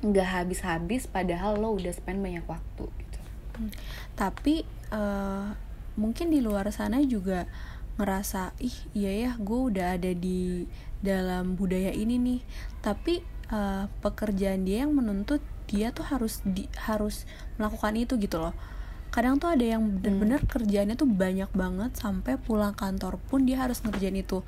nggak 0.04 0.28
habis-habis 0.28 1.08
padahal 1.08 1.56
lo 1.56 1.76
udah 1.76 1.92
spend 1.92 2.20
banyak 2.20 2.44
waktu 2.44 2.84
gitu. 2.88 3.20
Hmm. 3.54 3.70
tapi 4.18 4.66
uh, 4.90 5.54
mungkin 5.94 6.34
di 6.34 6.42
luar 6.42 6.66
sana 6.74 6.98
juga 7.06 7.46
ngerasa 7.94 8.50
ih 8.58 8.74
iya 8.98 9.12
ya 9.14 9.30
gue 9.38 9.60
udah 9.70 9.94
ada 9.94 10.10
di 10.10 10.66
dalam 11.04 11.54
budaya 11.54 11.92
ini 11.92 12.16
nih. 12.16 12.40
Tapi 12.80 13.33
uh, 13.54 13.86
pekerjaan 14.02 14.66
dia 14.66 14.82
yang 14.82 14.92
menuntut 14.92 15.38
dia 15.70 15.94
tuh 15.94 16.04
harus 16.04 16.42
di 16.42 16.66
harus 16.76 17.24
melakukan 17.56 17.94
itu 17.94 18.18
gitu 18.18 18.42
loh 18.42 18.52
kadang 19.14 19.38
tuh 19.38 19.54
ada 19.54 19.62
yang 19.62 20.02
bener-bener 20.02 20.42
hmm. 20.42 20.50
kerjaannya 20.50 20.98
tuh 20.98 21.06
banyak 21.06 21.46
banget 21.54 21.94
sampai 21.94 22.34
pulang 22.34 22.74
kantor 22.74 23.22
pun 23.30 23.46
dia 23.46 23.62
harus 23.62 23.78
ngerjain 23.86 24.18
itu 24.18 24.42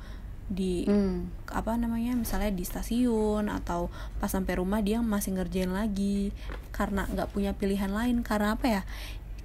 di 0.47 0.87
hmm. 0.87 1.51
apa 1.51 1.75
namanya 1.75 2.15
misalnya 2.15 2.51
di 2.51 2.63
stasiun 2.63 3.47
atau 3.51 3.91
pas 4.19 4.31
sampai 4.31 4.59
rumah 4.59 4.79
dia 4.83 5.03
masih 5.03 5.35
ngerjain 5.35 5.71
lagi 5.71 6.35
karena 6.71 7.07
nggak 7.07 7.31
punya 7.31 7.51
pilihan 7.55 7.91
lain 7.91 8.23
karena 8.23 8.59
apa 8.59 8.65
ya 8.67 8.81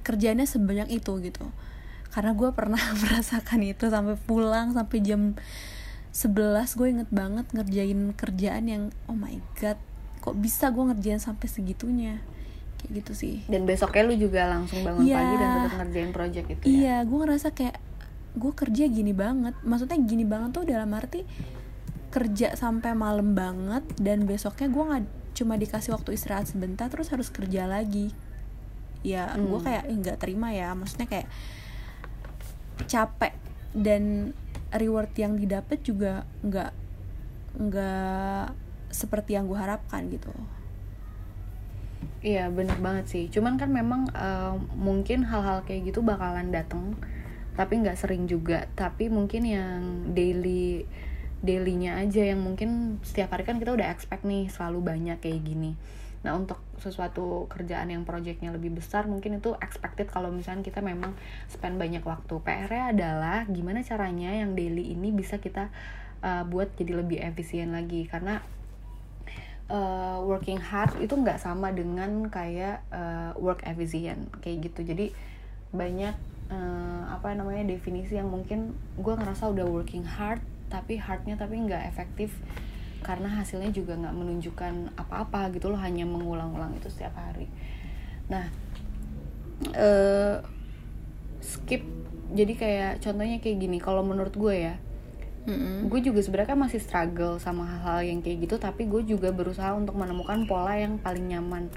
kerjanya 0.02 0.46
sebanyak 0.46 0.90
itu 0.90 1.22
gitu 1.22 1.46
karena 2.10 2.34
gue 2.34 2.50
pernah 2.54 2.82
merasakan 3.02 3.62
itu 3.62 3.90
sampai 3.90 4.18
pulang 4.26 4.74
sampai 4.74 4.98
jam 5.02 5.38
11 6.12 6.76
gue 6.76 6.88
inget 6.92 7.10
banget 7.10 7.46
ngerjain 7.56 8.12
kerjaan 8.12 8.64
yang 8.68 8.84
oh 9.08 9.16
my 9.16 9.40
god 9.56 9.80
kok 10.22 10.38
bisa 10.38 10.70
gue 10.70 10.84
ngerjain 10.92 11.18
sampai 11.18 11.48
segitunya? 11.50 12.22
Kayak 12.78 12.90
gitu 13.02 13.12
sih. 13.16 13.36
Dan 13.50 13.66
besoknya 13.66 14.06
lu 14.06 14.14
juga 14.14 14.46
langsung 14.46 14.86
bangun 14.86 15.02
yeah. 15.02 15.18
pagi 15.18 15.34
dan 15.34 15.48
tetap 15.50 15.74
ngerjain 15.82 16.10
project 16.14 16.46
itu 16.46 16.62
ya? 16.62 16.70
Iya 16.70 16.96
gue 17.08 17.18
ngerasa 17.18 17.48
kayak 17.50 17.76
gue 18.38 18.52
kerja 18.54 18.84
gini 18.86 19.12
banget. 19.16 19.56
Maksudnya 19.66 19.98
gini 20.04 20.24
banget 20.28 20.50
tuh 20.54 20.64
dalam 20.68 20.92
arti 20.94 21.26
kerja 22.12 22.54
sampai 22.54 22.92
malam 22.92 23.32
banget 23.32 23.82
dan 23.96 24.28
besoknya 24.28 24.68
gue 24.68 24.84
nggak 24.84 25.04
cuma 25.32 25.56
dikasih 25.56 25.96
waktu 25.96 26.12
istirahat 26.12 26.44
sebentar 26.44 26.92
terus 26.92 27.08
harus 27.10 27.32
kerja 27.32 27.66
lagi. 27.66 28.14
Ya 29.02 29.32
hmm. 29.32 29.48
gue 29.48 29.60
kayak 29.64 29.84
nggak 29.90 30.16
terima 30.22 30.54
ya. 30.54 30.70
Maksudnya 30.76 31.10
kayak 31.10 31.26
capek 32.86 33.34
dan 33.72 34.36
reward 34.76 35.12
yang 35.16 35.36
didapat 35.36 35.80
juga 35.84 36.24
nggak 36.44 36.72
nggak 37.52 38.44
seperti 38.92 39.36
yang 39.36 39.48
gue 39.48 39.58
harapkan 39.58 40.08
gitu. 40.08 40.32
Iya 42.22 42.48
bener 42.54 42.78
banget 42.78 43.10
sih. 43.10 43.24
Cuman 43.28 43.58
kan 43.58 43.70
memang 43.72 44.08
uh, 44.14 44.54
mungkin 44.78 45.26
hal-hal 45.26 45.66
kayak 45.66 45.90
gitu 45.90 46.00
bakalan 46.04 46.54
dateng 46.54 46.94
tapi 47.52 47.82
nggak 47.82 47.98
sering 47.98 48.30
juga. 48.30 48.70
Tapi 48.78 49.10
mungkin 49.12 49.42
yang 49.44 50.14
daily 50.14 50.86
dailynya 51.42 51.98
aja 51.98 52.22
yang 52.22 52.38
mungkin 52.38 53.02
setiap 53.02 53.34
hari 53.34 53.42
kan 53.42 53.58
kita 53.58 53.74
udah 53.74 53.90
expect 53.90 54.22
nih 54.22 54.46
selalu 54.46 54.78
banyak 54.78 55.18
kayak 55.18 55.42
gini 55.42 55.74
Nah 56.22 56.38
untuk 56.38 56.62
sesuatu 56.78 57.50
kerjaan 57.50 57.90
yang 57.90 58.06
projectnya 58.06 58.54
lebih 58.54 58.74
besar 58.78 59.10
mungkin 59.10 59.38
itu 59.42 59.54
expected 59.58 60.10
kalau 60.10 60.30
misalnya 60.30 60.62
kita 60.62 60.78
memang 60.82 61.14
spend 61.50 61.78
banyak 61.78 62.02
waktu. 62.02 62.34
PR-nya 62.42 62.94
adalah 62.94 63.38
gimana 63.50 63.82
caranya 63.82 64.30
yang 64.30 64.54
daily 64.54 64.94
ini 64.94 65.10
bisa 65.10 65.42
kita 65.42 65.70
uh, 66.22 66.46
buat 66.46 66.74
jadi 66.78 67.02
lebih 67.02 67.18
efisien 67.22 67.74
lagi 67.74 68.06
karena 68.06 68.38
uh, 69.66 70.22
working 70.22 70.62
hard 70.62 70.94
itu 71.02 71.12
nggak 71.14 71.42
sama 71.42 71.74
dengan 71.74 72.30
kayak 72.30 72.86
uh, 72.94 73.34
work 73.38 73.66
efficient 73.66 74.30
kayak 74.42 74.70
gitu. 74.70 74.86
Jadi 74.86 75.10
banyak 75.74 76.14
uh, 76.52 77.02
apa 77.10 77.34
namanya 77.34 77.66
definisi 77.66 78.14
yang 78.14 78.30
mungkin 78.30 78.76
gue 79.00 79.14
ngerasa 79.14 79.50
udah 79.50 79.66
working 79.66 80.06
hard 80.06 80.38
tapi 80.72 80.96
hardnya 80.96 81.36
tapi 81.36 81.60
nggak 81.60 81.84
efektif 81.92 82.32
karena 83.02 83.28
hasilnya 83.42 83.74
juga 83.74 83.98
nggak 83.98 84.14
menunjukkan 84.14 84.96
apa-apa 84.96 85.50
gitu 85.52 85.68
loh 85.68 85.78
hanya 85.78 86.06
mengulang-ulang 86.06 86.74
itu 86.78 86.88
setiap 86.88 87.14
hari 87.18 87.50
nah 88.30 88.48
uh, 89.74 90.40
skip 91.42 91.82
jadi 92.32 92.52
kayak 92.56 92.92
contohnya 93.04 93.38
kayak 93.42 93.58
gini 93.60 93.78
kalau 93.82 94.00
menurut 94.00 94.32
gue 94.32 94.54
ya 94.72 94.74
mm-hmm. 95.46 95.90
gue 95.90 96.00
juga 96.00 96.20
sebenarnya 96.24 96.56
masih 96.56 96.80
struggle 96.80 97.36
sama 97.42 97.66
hal-hal 97.68 98.14
yang 98.14 98.18
kayak 98.24 98.48
gitu 98.48 98.56
tapi 98.56 98.88
gue 98.88 99.04
juga 99.04 99.34
berusaha 99.34 99.74
untuk 99.76 99.98
menemukan 99.98 100.46
pola 100.48 100.78
yang 100.78 100.96
paling 100.96 101.28
nyaman 101.28 101.68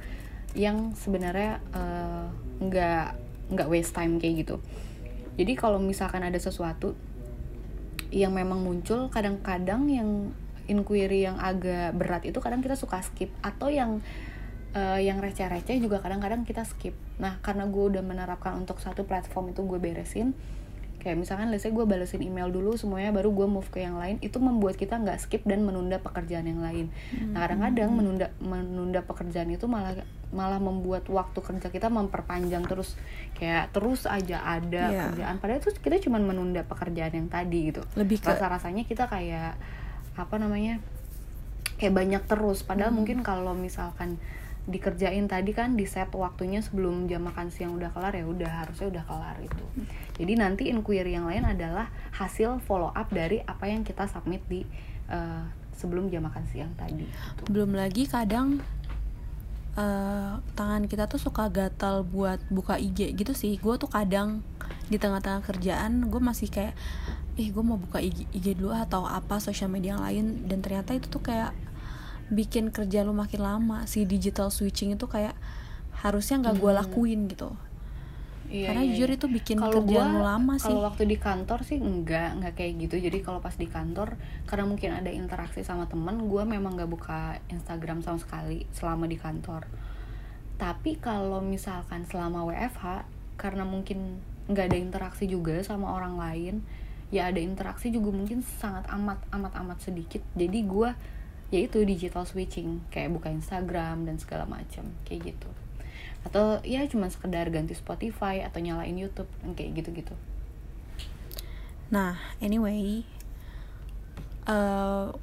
yang 0.56 0.96
sebenarnya 0.96 1.60
eh, 1.76 2.26
nggak 2.64 3.08
uh, 3.12 3.52
nggak 3.52 3.68
waste 3.68 3.92
time 3.92 4.16
kayak 4.18 4.48
gitu 4.48 4.64
jadi 5.36 5.52
kalau 5.60 5.84
misalkan 5.84 6.24
ada 6.24 6.40
sesuatu 6.40 6.96
yang 8.16 8.32
memang 8.32 8.64
muncul 8.64 9.12
kadang-kadang 9.12 9.92
yang 9.92 10.10
inquiry 10.68 11.26
yang 11.26 11.38
agak 11.38 11.94
berat 11.98 12.24
itu 12.26 12.38
kadang 12.42 12.62
kita 12.62 12.78
suka 12.78 13.02
skip 13.02 13.30
atau 13.42 13.70
yang 13.70 14.02
uh, 14.76 15.00
yang 15.00 15.24
receh-receh 15.24 15.80
juga 15.80 16.04
kadang-kadang 16.04 16.44
kita 16.44 16.68
skip 16.68 16.94
nah 17.18 17.40
karena 17.40 17.66
gue 17.66 17.84
udah 17.96 18.04
menerapkan 18.04 18.60
untuk 18.60 18.84
satu 18.84 19.08
platform 19.08 19.56
itu 19.56 19.64
gue 19.64 19.80
beresin 19.80 20.36
kayak 21.06 21.22
misalkan 21.22 21.54
let's 21.54 21.62
say 21.62 21.70
gue 21.70 21.86
balesin 21.86 22.26
email 22.26 22.50
dulu 22.50 22.74
semuanya 22.82 23.14
baru 23.14 23.30
gue 23.30 23.46
move 23.46 23.70
ke 23.70 23.86
yang 23.86 24.02
lain 24.02 24.18
itu 24.26 24.42
membuat 24.42 24.74
kita 24.74 24.98
nggak 24.98 25.22
skip 25.22 25.46
dan 25.46 25.62
menunda 25.62 26.02
pekerjaan 26.02 26.50
yang 26.50 26.66
lain 26.66 26.90
hmm. 27.14 27.30
nah 27.30 27.46
kadang-kadang 27.46 27.94
hmm. 27.94 27.98
menunda 28.02 28.28
menunda 28.42 29.06
pekerjaan 29.06 29.54
itu 29.54 29.70
malah 29.70 30.02
malah 30.34 30.58
membuat 30.58 31.06
waktu 31.06 31.38
kerja 31.46 31.70
kita 31.70 31.94
memperpanjang 31.94 32.66
terus 32.66 32.98
kayak 33.38 33.70
terus 33.70 34.10
aja 34.10 34.42
ada 34.42 34.90
yeah. 34.90 35.04
kerjaan 35.14 35.38
padahal 35.38 35.62
itu 35.62 35.78
kita 35.78 36.02
cuma 36.02 36.18
menunda 36.18 36.66
pekerjaan 36.66 37.14
yang 37.14 37.30
tadi 37.30 37.70
gitu 37.70 37.86
lebih 37.94 38.18
ke... 38.18 38.34
rasa 38.34 38.50
rasanya 38.50 38.90
kita 38.90 39.06
kayak 39.06 39.62
apa 40.16 40.36
namanya 40.40 40.80
kayak 41.76 41.94
banyak 41.96 42.24
terus 42.28 42.64
padahal 42.64 42.92
hmm. 42.92 42.98
mungkin 43.04 43.18
kalau 43.22 43.52
misalkan 43.52 44.20
dikerjain 44.66 45.30
tadi 45.30 45.54
kan 45.54 45.78
di 45.78 45.86
set 45.86 46.10
waktunya 46.10 46.58
sebelum 46.58 47.06
jam 47.06 47.22
makan 47.22 47.54
siang 47.54 47.78
udah 47.78 47.94
kelar 47.94 48.18
ya 48.18 48.26
udah 48.26 48.66
harusnya 48.66 48.98
udah 48.98 49.04
kelar 49.06 49.38
itu 49.38 49.66
jadi 50.18 50.34
nanti 50.42 50.74
inquiry 50.74 51.14
yang 51.14 51.30
lain 51.30 51.46
adalah 51.46 51.94
hasil 52.18 52.66
follow 52.66 52.90
up 52.90 53.06
dari 53.14 53.46
apa 53.46 53.70
yang 53.70 53.86
kita 53.86 54.10
submit 54.10 54.42
di 54.50 54.66
uh, 55.14 55.46
sebelum 55.78 56.10
jam 56.10 56.26
makan 56.26 56.50
siang 56.50 56.74
tadi 56.74 57.06
gitu. 57.06 57.46
belum 57.54 57.78
lagi 57.78 58.10
kadang 58.10 58.58
uh, 59.78 60.42
tangan 60.58 60.90
kita 60.90 61.06
tuh 61.06 61.22
suka 61.22 61.46
gatal 61.54 62.02
buat 62.02 62.42
buka 62.50 62.82
IG 62.82 63.14
gitu 63.14 63.38
sih 63.38 63.62
gue 63.62 63.76
tuh 63.78 63.92
kadang 63.92 64.42
di 64.88 64.98
tengah-tengah 65.02 65.42
kerjaan 65.42 66.08
gue 66.08 66.22
masih 66.22 66.48
kayak 66.52 66.78
eh 67.36 67.52
gue 67.52 67.64
mau 67.66 67.76
buka 67.76 68.00
IG, 68.00 68.30
IG 68.32 68.56
dulu 68.56 68.72
atau 68.72 69.04
apa 69.04 69.42
sosial 69.44 69.68
media 69.68 69.98
yang 69.98 70.04
lain. 70.04 70.26
Dan 70.48 70.64
ternyata 70.64 70.96
itu 70.96 71.12
tuh 71.12 71.24
kayak 71.24 71.52
bikin 72.32 72.72
kerja 72.72 73.04
lu 73.04 73.12
makin 73.12 73.44
lama. 73.44 73.84
Si 73.90 74.08
digital 74.08 74.50
switching 74.50 74.96
itu 74.96 75.06
kayak 75.06 75.36
harusnya 76.06 76.42
nggak 76.42 76.56
gue 76.62 76.72
hmm. 76.72 76.80
lakuin 76.86 77.22
gitu. 77.28 77.50
Iya, 78.46 78.70
karena 78.70 78.84
iya, 78.86 78.90
jujur 78.94 79.10
iya. 79.10 79.18
itu 79.18 79.28
bikin 79.28 79.58
kalo 79.58 79.74
kerjaan 79.82 80.10
lu 80.14 80.22
lama 80.22 80.54
sih. 80.62 80.70
kalau 80.70 80.86
waktu 80.86 81.04
di 81.10 81.18
kantor 81.18 81.60
sih 81.66 81.78
enggak 81.82 82.38
enggak 82.38 82.54
kayak 82.54 82.74
gitu. 82.78 82.96
Jadi 83.10 83.18
kalau 83.26 83.42
pas 83.42 83.58
di 83.58 83.66
kantor 83.66 84.22
karena 84.46 84.66
mungkin 84.70 84.90
ada 84.94 85.10
interaksi 85.10 85.66
sama 85.66 85.90
temen 85.90 86.30
gue 86.30 86.44
memang 86.46 86.78
nggak 86.78 86.92
buka 86.92 87.42
Instagram 87.50 88.06
sama 88.06 88.22
sekali 88.22 88.70
selama 88.70 89.10
di 89.10 89.18
kantor. 89.18 89.66
Tapi 90.62 91.02
kalau 91.02 91.42
misalkan 91.42 92.06
selama 92.06 92.46
WFH 92.46 93.10
karena 93.36 93.66
mungkin 93.66 94.22
nggak 94.46 94.66
ada 94.72 94.78
interaksi 94.78 95.26
juga 95.26 95.62
sama 95.66 95.94
orang 95.94 96.16
lain. 96.18 96.56
Ya 97.14 97.30
ada 97.30 97.38
interaksi 97.38 97.94
juga 97.94 98.12
mungkin 98.14 98.42
sangat 98.42 98.90
amat 98.90 99.22
amat 99.34 99.54
amat 99.62 99.78
sedikit. 99.82 100.22
Jadi 100.34 100.60
gue 100.66 100.90
yaitu 101.54 101.86
digital 101.86 102.26
switching 102.26 102.82
kayak 102.90 103.14
buka 103.14 103.30
Instagram 103.30 104.10
dan 104.10 104.18
segala 104.18 104.50
macam 104.50 104.90
kayak 105.06 105.34
gitu. 105.34 105.50
Atau 106.26 106.60
ya 106.66 106.82
cuma 106.90 107.08
sekedar 107.14 107.48
ganti 107.54 107.78
Spotify 107.78 108.42
atau 108.42 108.58
nyalain 108.58 108.98
YouTube 108.98 109.30
kayak 109.54 109.86
gitu-gitu. 109.86 110.18
Nah 111.94 112.18
anyway 112.42 113.06
uh, 114.50 115.14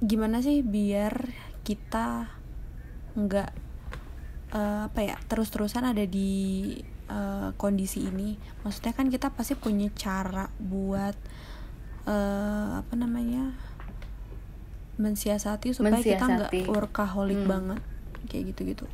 gimana 0.00 0.40
sih 0.40 0.64
biar 0.64 1.30
kita 1.62 2.32
nggak 3.12 3.50
uh, 4.56 4.88
apa 4.88 5.00
ya 5.04 5.16
terus-terusan 5.28 5.84
ada 5.84 6.04
di 6.08 6.80
uh, 7.12 7.48
kondisi 7.60 8.08
ini 8.08 8.40
maksudnya 8.64 8.96
kan 8.96 9.12
kita 9.12 9.28
pasti 9.28 9.52
punya 9.52 9.92
cara 9.92 10.48
buat 10.56 11.14
uh, 12.08 12.80
apa 12.80 12.94
namanya 12.96 13.52
mensiasati 14.96 15.76
supaya 15.76 16.00
mensiasati. 16.00 16.16
kita 16.16 16.24
nggak 16.26 16.52
workaholic 16.72 17.40
hmm. 17.44 17.50
banget 17.50 17.80
kayak 18.28 18.56
gitu-gitu 18.56 18.86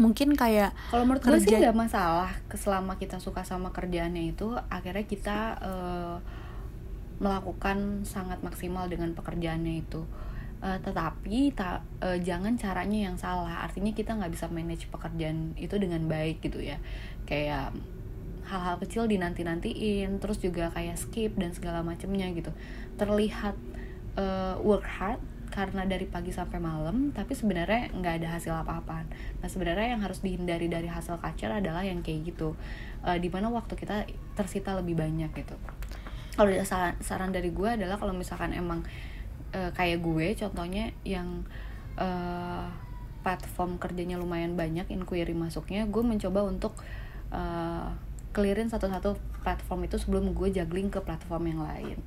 mungkin 0.00 0.32
kayak 0.32 0.72
kalau 0.88 1.04
menurut 1.04 1.20
kerja... 1.20 1.36
gue 1.36 1.44
sih 1.44 1.60
nggak 1.60 1.76
masalah 1.76 2.32
selama 2.56 2.96
kita 2.96 3.20
suka 3.20 3.44
sama 3.44 3.76
kerjaannya 3.76 4.32
itu 4.32 4.56
akhirnya 4.72 5.04
kita 5.04 5.38
uh, 5.60 6.16
melakukan 7.20 8.08
sangat 8.08 8.40
maksimal 8.40 8.88
dengan 8.88 9.12
pekerjaannya 9.12 9.84
itu 9.84 10.08
uh, 10.62 10.78
tetapi 10.80 11.52
ta, 11.52 11.82
uh, 12.00 12.16
jangan 12.22 12.54
caranya 12.54 13.10
yang 13.10 13.16
salah. 13.18 13.66
Artinya 13.66 13.90
kita 13.92 14.14
nggak 14.14 14.32
bisa 14.32 14.46
manage 14.48 14.88
pekerjaan 14.88 15.58
itu 15.58 15.74
dengan 15.76 16.06
baik 16.06 16.40
gitu 16.40 16.62
ya. 16.62 16.78
Kayak 17.26 17.74
hal-hal 18.46 18.78
kecil 18.82 19.06
dinanti 19.10 19.46
nantiin 19.46 20.18
terus 20.18 20.38
juga 20.42 20.70
kayak 20.70 20.98
skip 20.98 21.34
dan 21.36 21.50
segala 21.52 21.82
macamnya 21.82 22.30
gitu. 22.32 22.54
Terlihat 22.96 23.58
uh, 24.16 24.56
work 24.62 24.86
hard 24.86 25.20
karena 25.52 25.84
dari 25.84 26.08
pagi 26.08 26.32
sampai 26.32 26.56
malam 26.56 27.12
tapi 27.12 27.36
sebenarnya 27.36 27.92
nggak 27.92 28.24
ada 28.24 28.28
hasil 28.40 28.56
apa-apaan. 28.64 29.04
Nah 29.44 29.48
sebenarnya 29.52 29.92
yang 29.92 30.00
harus 30.00 30.24
dihindari 30.24 30.72
dari 30.72 30.88
hasil 30.88 31.20
kacer 31.20 31.52
adalah 31.52 31.84
yang 31.84 32.00
kayak 32.00 32.32
gitu. 32.32 32.56
Uh, 33.04 33.20
di 33.20 33.28
mana 33.28 33.52
waktu 33.52 33.76
kita 33.76 34.08
tersita 34.32 34.72
lebih 34.78 34.96
banyak 34.96 35.28
gitu. 35.36 35.58
Kalau 36.32 36.48
saran 37.04 37.28
dari 37.28 37.52
gue 37.52 37.68
adalah 37.68 38.00
kalau 38.00 38.16
misalkan 38.16 38.56
emang 38.56 38.80
uh, 39.52 39.70
kayak 39.76 40.00
gue 40.02 40.26
contohnya 40.36 40.90
yang 41.06 41.46
uh, 41.96 42.68
platform 43.22 43.78
kerjanya 43.78 44.18
lumayan 44.18 44.58
banyak 44.58 44.90
inquiry 44.90 45.32
masuknya 45.32 45.86
gue 45.86 46.02
mencoba 46.02 46.42
untuk 46.42 46.74
uh, 47.30 47.94
clearin 48.32 48.72
satu-satu 48.72 49.20
platform 49.44 49.86
itu 49.86 50.00
sebelum 50.00 50.32
gue 50.32 50.48
juggling 50.54 50.88
ke 50.88 51.02
platform 51.04 51.52
yang 51.52 51.60
lain. 51.60 51.98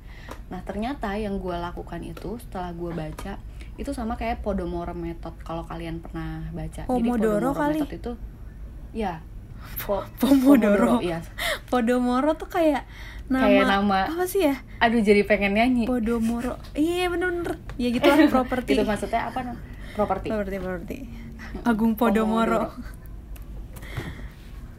Nah 0.50 0.60
ternyata 0.66 1.14
yang 1.14 1.38
gue 1.38 1.54
lakukan 1.54 2.02
itu 2.02 2.42
setelah 2.42 2.74
gue 2.74 2.90
baca 2.90 3.38
itu 3.76 3.90
sama 3.94 4.18
kayak 4.18 4.42
Podomoro 4.42 4.96
method 4.96 5.36
kalau 5.46 5.62
kalian 5.68 6.02
pernah 6.02 6.50
baca. 6.50 6.88
Pomodoro 6.90 7.06
Jadi 7.06 7.10
Podomoro 7.22 7.50
kali. 7.54 7.78
method 7.78 7.92
itu 7.94 8.12
ya 8.96 9.22
po 9.80 10.02
Pomodoro. 10.18 10.98
Iya. 11.00 11.22
Podomoro 11.68 12.34
tuh 12.34 12.48
kayak 12.48 12.86
nama 13.26 13.46
kayak 13.46 13.64
nama 13.66 13.98
apa 14.06 14.24
sih 14.24 14.46
ya? 14.46 14.54
Aduh 14.78 15.02
jadi 15.02 15.26
pengen 15.26 15.58
nyanyi. 15.58 15.84
Podomoro. 15.84 16.58
Iya 16.74 17.10
bener-bener. 17.10 17.58
Ya 17.76 17.88
gitu 17.90 18.06
lah 18.06 18.16
properti. 18.42 18.78
itu 18.78 18.84
maksudnya 18.86 19.30
apa? 19.30 19.56
Properti. 19.94 20.28
Properti 20.28 20.56
properti. 20.60 20.96
Agung 21.64 21.94
Podomoro. 21.94 22.70
Pomodoro 22.72 23.04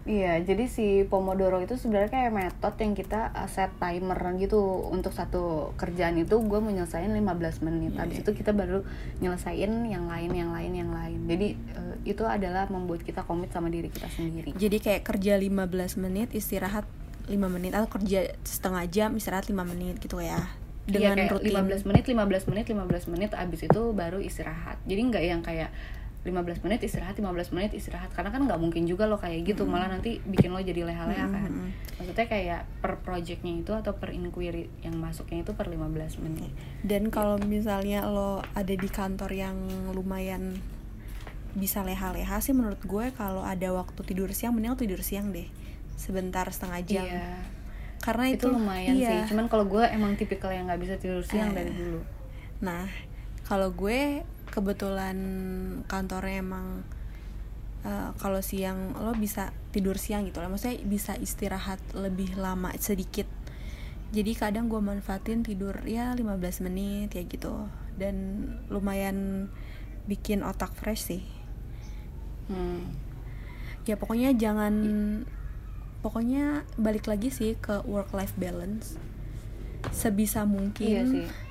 Iya, 0.07 0.39
jadi 0.39 0.71
si 0.71 1.03
Pomodoro 1.03 1.59
itu 1.59 1.75
sebenarnya 1.75 2.07
kayak 2.07 2.31
metode 2.31 2.79
yang 2.79 2.95
kita 2.95 3.35
uh, 3.35 3.51
set 3.51 3.75
timer 3.75 4.15
gitu 4.39 4.87
untuk 4.87 5.11
satu 5.11 5.75
kerjaan 5.75 6.15
itu 6.15 6.39
gue 6.39 6.59
menyelesaikan 6.63 7.11
15 7.11 7.67
menit. 7.67 7.91
Yeah. 7.91 8.07
Habis 8.07 8.15
iya. 8.15 8.23
itu 8.23 8.31
kita 8.39 8.55
baru 8.55 8.87
nyelesain 9.19 9.71
yang 9.83 10.07
lain, 10.07 10.31
yang 10.31 10.55
lain, 10.55 10.71
yang 10.71 10.91
lain. 10.95 11.19
Jadi 11.27 11.47
uh, 11.75 11.95
itu 12.07 12.23
adalah 12.23 12.71
membuat 12.71 13.03
kita 13.03 13.27
komit 13.27 13.51
sama 13.51 13.67
diri 13.67 13.91
kita 13.91 14.07
sendiri. 14.07 14.55
Jadi 14.55 14.77
kayak 14.79 15.03
kerja 15.03 15.35
15 15.35 15.99
menit, 15.99 16.31
istirahat 16.31 16.87
5 17.27 17.35
menit 17.51 17.75
atau 17.75 17.91
kerja 17.91 18.31
setengah 18.47 18.87
jam, 18.87 19.11
istirahat 19.19 19.51
5 19.51 19.59
menit 19.67 19.99
gitu 19.99 20.23
ya. 20.23 20.39
Dengan 20.87 21.19
iya, 21.19 21.27
kayak 21.27 21.43
rutin 21.43 21.83
15 21.83 21.83
menit, 21.83 22.03
15 22.07 22.47
menit, 22.47 22.65
15 22.71 23.11
menit 23.11 23.31
abis 23.35 23.59
itu 23.67 23.81
baru 23.91 24.23
istirahat. 24.23 24.79
Jadi 24.87 25.01
nggak 25.11 25.23
yang 25.27 25.43
kayak 25.43 25.67
15 26.27 26.67
menit 26.67 26.79
istirahat 26.83 27.15
15 27.15 27.55
menit 27.55 27.71
istirahat 27.73 28.11
karena 28.11 28.29
kan 28.29 28.43
nggak 28.43 28.59
mungkin 28.59 28.83
juga 28.83 29.07
lo 29.07 29.15
kayak 29.15 29.47
gitu 29.47 29.63
mm 29.63 29.71
-hmm. 29.71 29.79
malah 29.79 29.89
nanti 29.89 30.19
bikin 30.27 30.51
lo 30.51 30.59
jadi 30.59 30.83
leha-leha 30.83 31.25
mm 31.25 31.31
-hmm. 31.31 31.43
kan 31.47 31.51
maksudnya 31.97 32.27
kayak 32.27 32.61
per 32.83 32.99
projectnya 33.01 33.53
itu 33.55 33.71
atau 33.71 33.95
per 33.95 34.11
inquiry 34.11 34.69
yang 34.83 34.99
masuknya 34.99 35.41
itu 35.47 35.55
per 35.55 35.71
15 35.71 36.23
menit 36.23 36.51
dan 36.83 37.09
kalau 37.09 37.39
misalnya 37.39 38.05
lo 38.05 38.43
ada 38.53 38.73
di 38.75 38.89
kantor 38.91 39.31
yang 39.31 39.57
lumayan 39.95 40.59
bisa 41.57 41.81
leha-leha 41.81 42.37
sih 42.37 42.53
menurut 42.53 42.77
gue 42.85 43.09
kalau 43.17 43.41
ada 43.41 43.73
waktu 43.73 43.97
tidur 44.05 44.29
siang 44.29 44.53
mending 44.53 44.75
lo 44.75 44.77
tidur 44.77 45.01
siang 45.01 45.33
deh 45.33 45.49
sebentar 45.97 46.45
setengah 46.53 46.81
jam 46.85 47.05
iya. 47.09 47.41
karena 48.05 48.29
itu, 48.29 48.45
itu 48.45 48.53
lumayan 48.53 48.93
iya. 48.93 49.09
sih 49.25 49.33
cuman 49.33 49.49
kalau 49.49 49.65
gue 49.65 49.81
emang 49.89 50.13
tipikal 50.13 50.53
yang 50.53 50.69
nggak 50.69 50.81
bisa 50.85 50.95
tidur 51.01 51.25
siang 51.25 51.57
eh. 51.57 51.65
dari 51.65 51.73
dulu 51.73 52.01
nah 52.61 52.85
kalau 53.49 53.73
gue 53.73 54.21
kebetulan 54.57 55.17
kantornya 55.85 56.41
emang 56.41 56.81
uh, 57.85 58.09
kalau 58.17 58.41
siang 58.41 58.97
lo 58.97 59.13
bisa 59.13 59.53
tidur 59.69 60.01
siang 60.01 60.25
gitu 60.25 60.41
lah. 60.41 60.49
Maksudnya 60.49 60.81
bisa 60.81 61.13
istirahat 61.13 61.77
lebih 61.93 62.33
lama 62.41 62.73
sedikit. 62.81 63.29
Jadi 64.09 64.33
kadang 64.33 64.65
gue 64.65 64.81
manfaatin 64.81 65.45
tidur 65.45 65.77
ya 65.85 66.17
15 66.17 66.65
menit 66.65 67.13
ya 67.13 67.21
gitu. 67.29 67.69
Dan 67.93 68.49
lumayan 68.73 69.49
bikin 70.09 70.41
otak 70.41 70.73
fresh 70.73 71.05
sih. 71.13 71.23
Hmm. 72.47 72.95
ya 73.83 73.99
pokoknya 73.99 74.31
jangan 74.35 74.73
pokoknya 75.99 76.63
balik 76.79 77.11
lagi 77.11 77.27
sih 77.27 77.59
ke 77.59 77.85
work 77.85 78.09
life 78.15 78.33
balance. 78.39 78.97
Sebisa 79.93 80.47
mungkin 80.47 80.87
iya 80.87 81.03
sih 81.05 81.46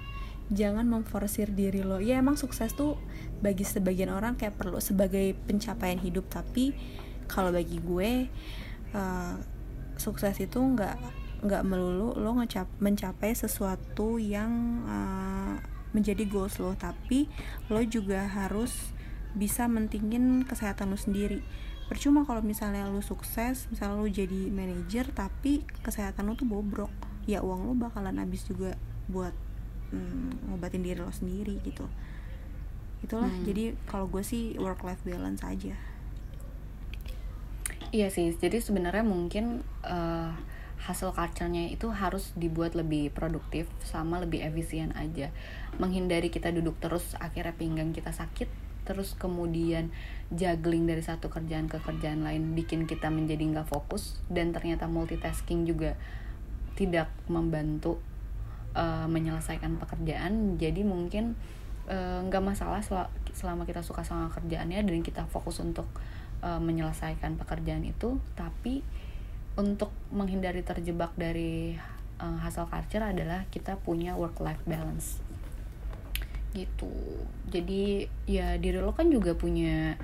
jangan 0.51 0.87
memforsir 0.87 1.51
diri 1.51 1.83
lo. 1.83 1.99
Ya 1.99 2.23
emang 2.23 2.39
sukses 2.39 2.75
tuh 2.75 2.99
bagi 3.43 3.67
sebagian 3.67 4.13
orang 4.15 4.39
kayak 4.39 4.55
perlu 4.55 4.79
sebagai 4.79 5.35
pencapaian 5.47 5.99
hidup. 5.99 6.31
Tapi 6.31 6.75
kalau 7.27 7.51
bagi 7.51 7.83
gue 7.83 8.31
uh, 8.95 9.35
sukses 9.99 10.37
itu 10.39 10.59
nggak 10.59 11.27
nggak 11.37 11.63
melulu 11.69 12.17
lo 12.17 12.33
ngecap 12.41 12.67
mencapai 12.81 13.37
sesuatu 13.37 14.17
yang 14.17 14.83
uh, 14.87 15.59
menjadi 15.91 16.23
goals 16.31 16.63
lo. 16.63 16.79
Tapi 16.79 17.27
lo 17.73 17.83
juga 17.83 18.27
harus 18.31 18.95
bisa 19.35 19.67
mentingin 19.67 20.47
kesehatan 20.47 20.95
lo 20.95 20.99
sendiri. 20.99 21.43
Percuma 21.87 22.27
kalau 22.27 22.43
misalnya 22.43 22.87
lo 22.91 23.03
sukses 23.03 23.71
misalnya 23.71 23.99
lo 23.99 24.11
jadi 24.11 24.51
manajer 24.51 25.11
tapi 25.11 25.67
kesehatan 25.83 26.31
lo 26.31 26.39
tuh 26.39 26.47
bobrok. 26.47 26.91
Ya 27.27 27.43
uang 27.43 27.67
lo 27.67 27.75
bakalan 27.75 28.23
habis 28.23 28.47
juga 28.47 28.79
buat 29.11 29.35
hmm, 29.93 30.51
ngobatin 30.51 30.83
diri 30.83 30.99
lo 30.99 31.13
sendiri 31.13 31.61
gitu. 31.63 31.87
Itulah 33.05 33.31
hmm. 33.31 33.45
jadi 33.45 33.65
kalau 33.87 34.09
gue 34.09 34.25
sih 34.25 34.57
work 34.57 34.83
life 34.83 35.03
balance 35.05 35.45
aja. 35.45 35.77
Iya 37.95 38.09
sih 38.11 38.35
jadi 38.35 38.59
sebenarnya 38.59 39.07
mungkin 39.07 39.63
uh, 39.87 40.35
hasil 40.77 41.17
culture-nya 41.17 41.73
itu 41.73 41.89
harus 41.91 42.37
dibuat 42.37 42.77
lebih 42.77 43.11
produktif 43.11 43.67
sama 43.83 44.23
lebih 44.23 44.43
efisien 44.43 44.93
aja. 44.95 45.31
Menghindari 45.79 46.29
kita 46.29 46.51
duduk 46.51 46.77
terus 46.83 47.15
akhirnya 47.19 47.55
pinggang 47.57 47.91
kita 47.95 48.11
sakit 48.11 48.67
terus 48.87 49.19
kemudian 49.19 49.91
juggling 50.31 50.87
dari 50.87 51.03
satu 51.03 51.27
kerjaan 51.27 51.67
ke 51.67 51.83
kerjaan 51.83 52.23
lain 52.23 52.55
bikin 52.55 52.87
kita 52.87 53.11
menjadi 53.11 53.43
nggak 53.43 53.69
fokus 53.69 54.23
dan 54.31 54.55
ternyata 54.55 54.87
multitasking 54.87 55.67
juga 55.67 55.99
tidak 56.79 57.11
membantu 57.27 57.99
uh, 58.77 59.09
menyelesaikan 59.09 59.81
pekerjaan 59.81 60.61
jadi 60.61 60.85
mungkin 60.85 61.35
uh, 61.89 62.21
nggak 62.29 62.43
uh, 62.43 62.47
masalah 62.47 62.85
sel 62.85 63.09
selama 63.37 63.69
kita 63.69 63.85
suka 63.85 64.01
sama 64.01 64.33
kerjaannya 64.33 64.81
dan 64.85 65.01
kita 65.05 65.29
fokus 65.29 65.61
untuk 65.61 65.85
uh, 66.41 66.61
menyelesaikan 66.61 67.37
pekerjaan 67.37 67.85
itu. 67.85 68.17
Tapi 68.33 68.81
untuk 69.57 69.93
menghindari 70.13 70.65
terjebak 70.65 71.13
dari 71.17 71.77
uh, 72.21 72.39
hasil 72.41 72.69
culture 72.69 73.05
adalah 73.05 73.45
kita 73.53 73.77
punya 73.81 74.17
work 74.17 74.41
life 74.41 74.61
balance. 74.65 75.21
Gitu. 76.57 76.93
Jadi 77.53 78.09
ya 78.25 78.57
diri 78.57 78.81
lo 78.81 78.97
kan 78.97 79.13
juga 79.13 79.37
punya 79.37 80.01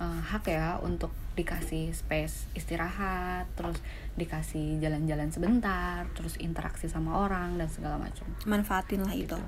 uh, 0.00 0.20
hak 0.24 0.48
ya 0.48 0.80
untuk 0.80 1.12
dikasih 1.38 1.94
space 1.94 2.50
istirahat, 2.54 3.46
terus 3.54 3.78
dikasih 4.18 4.82
jalan-jalan 4.82 5.30
sebentar, 5.30 6.06
terus 6.14 6.36
interaksi 6.42 6.90
sama 6.90 7.24
orang 7.24 7.56
dan 7.56 7.68
segala 7.70 7.96
macam. 7.96 8.26
Manfaatin 8.46 9.02
lah 9.06 9.14
itu. 9.14 9.38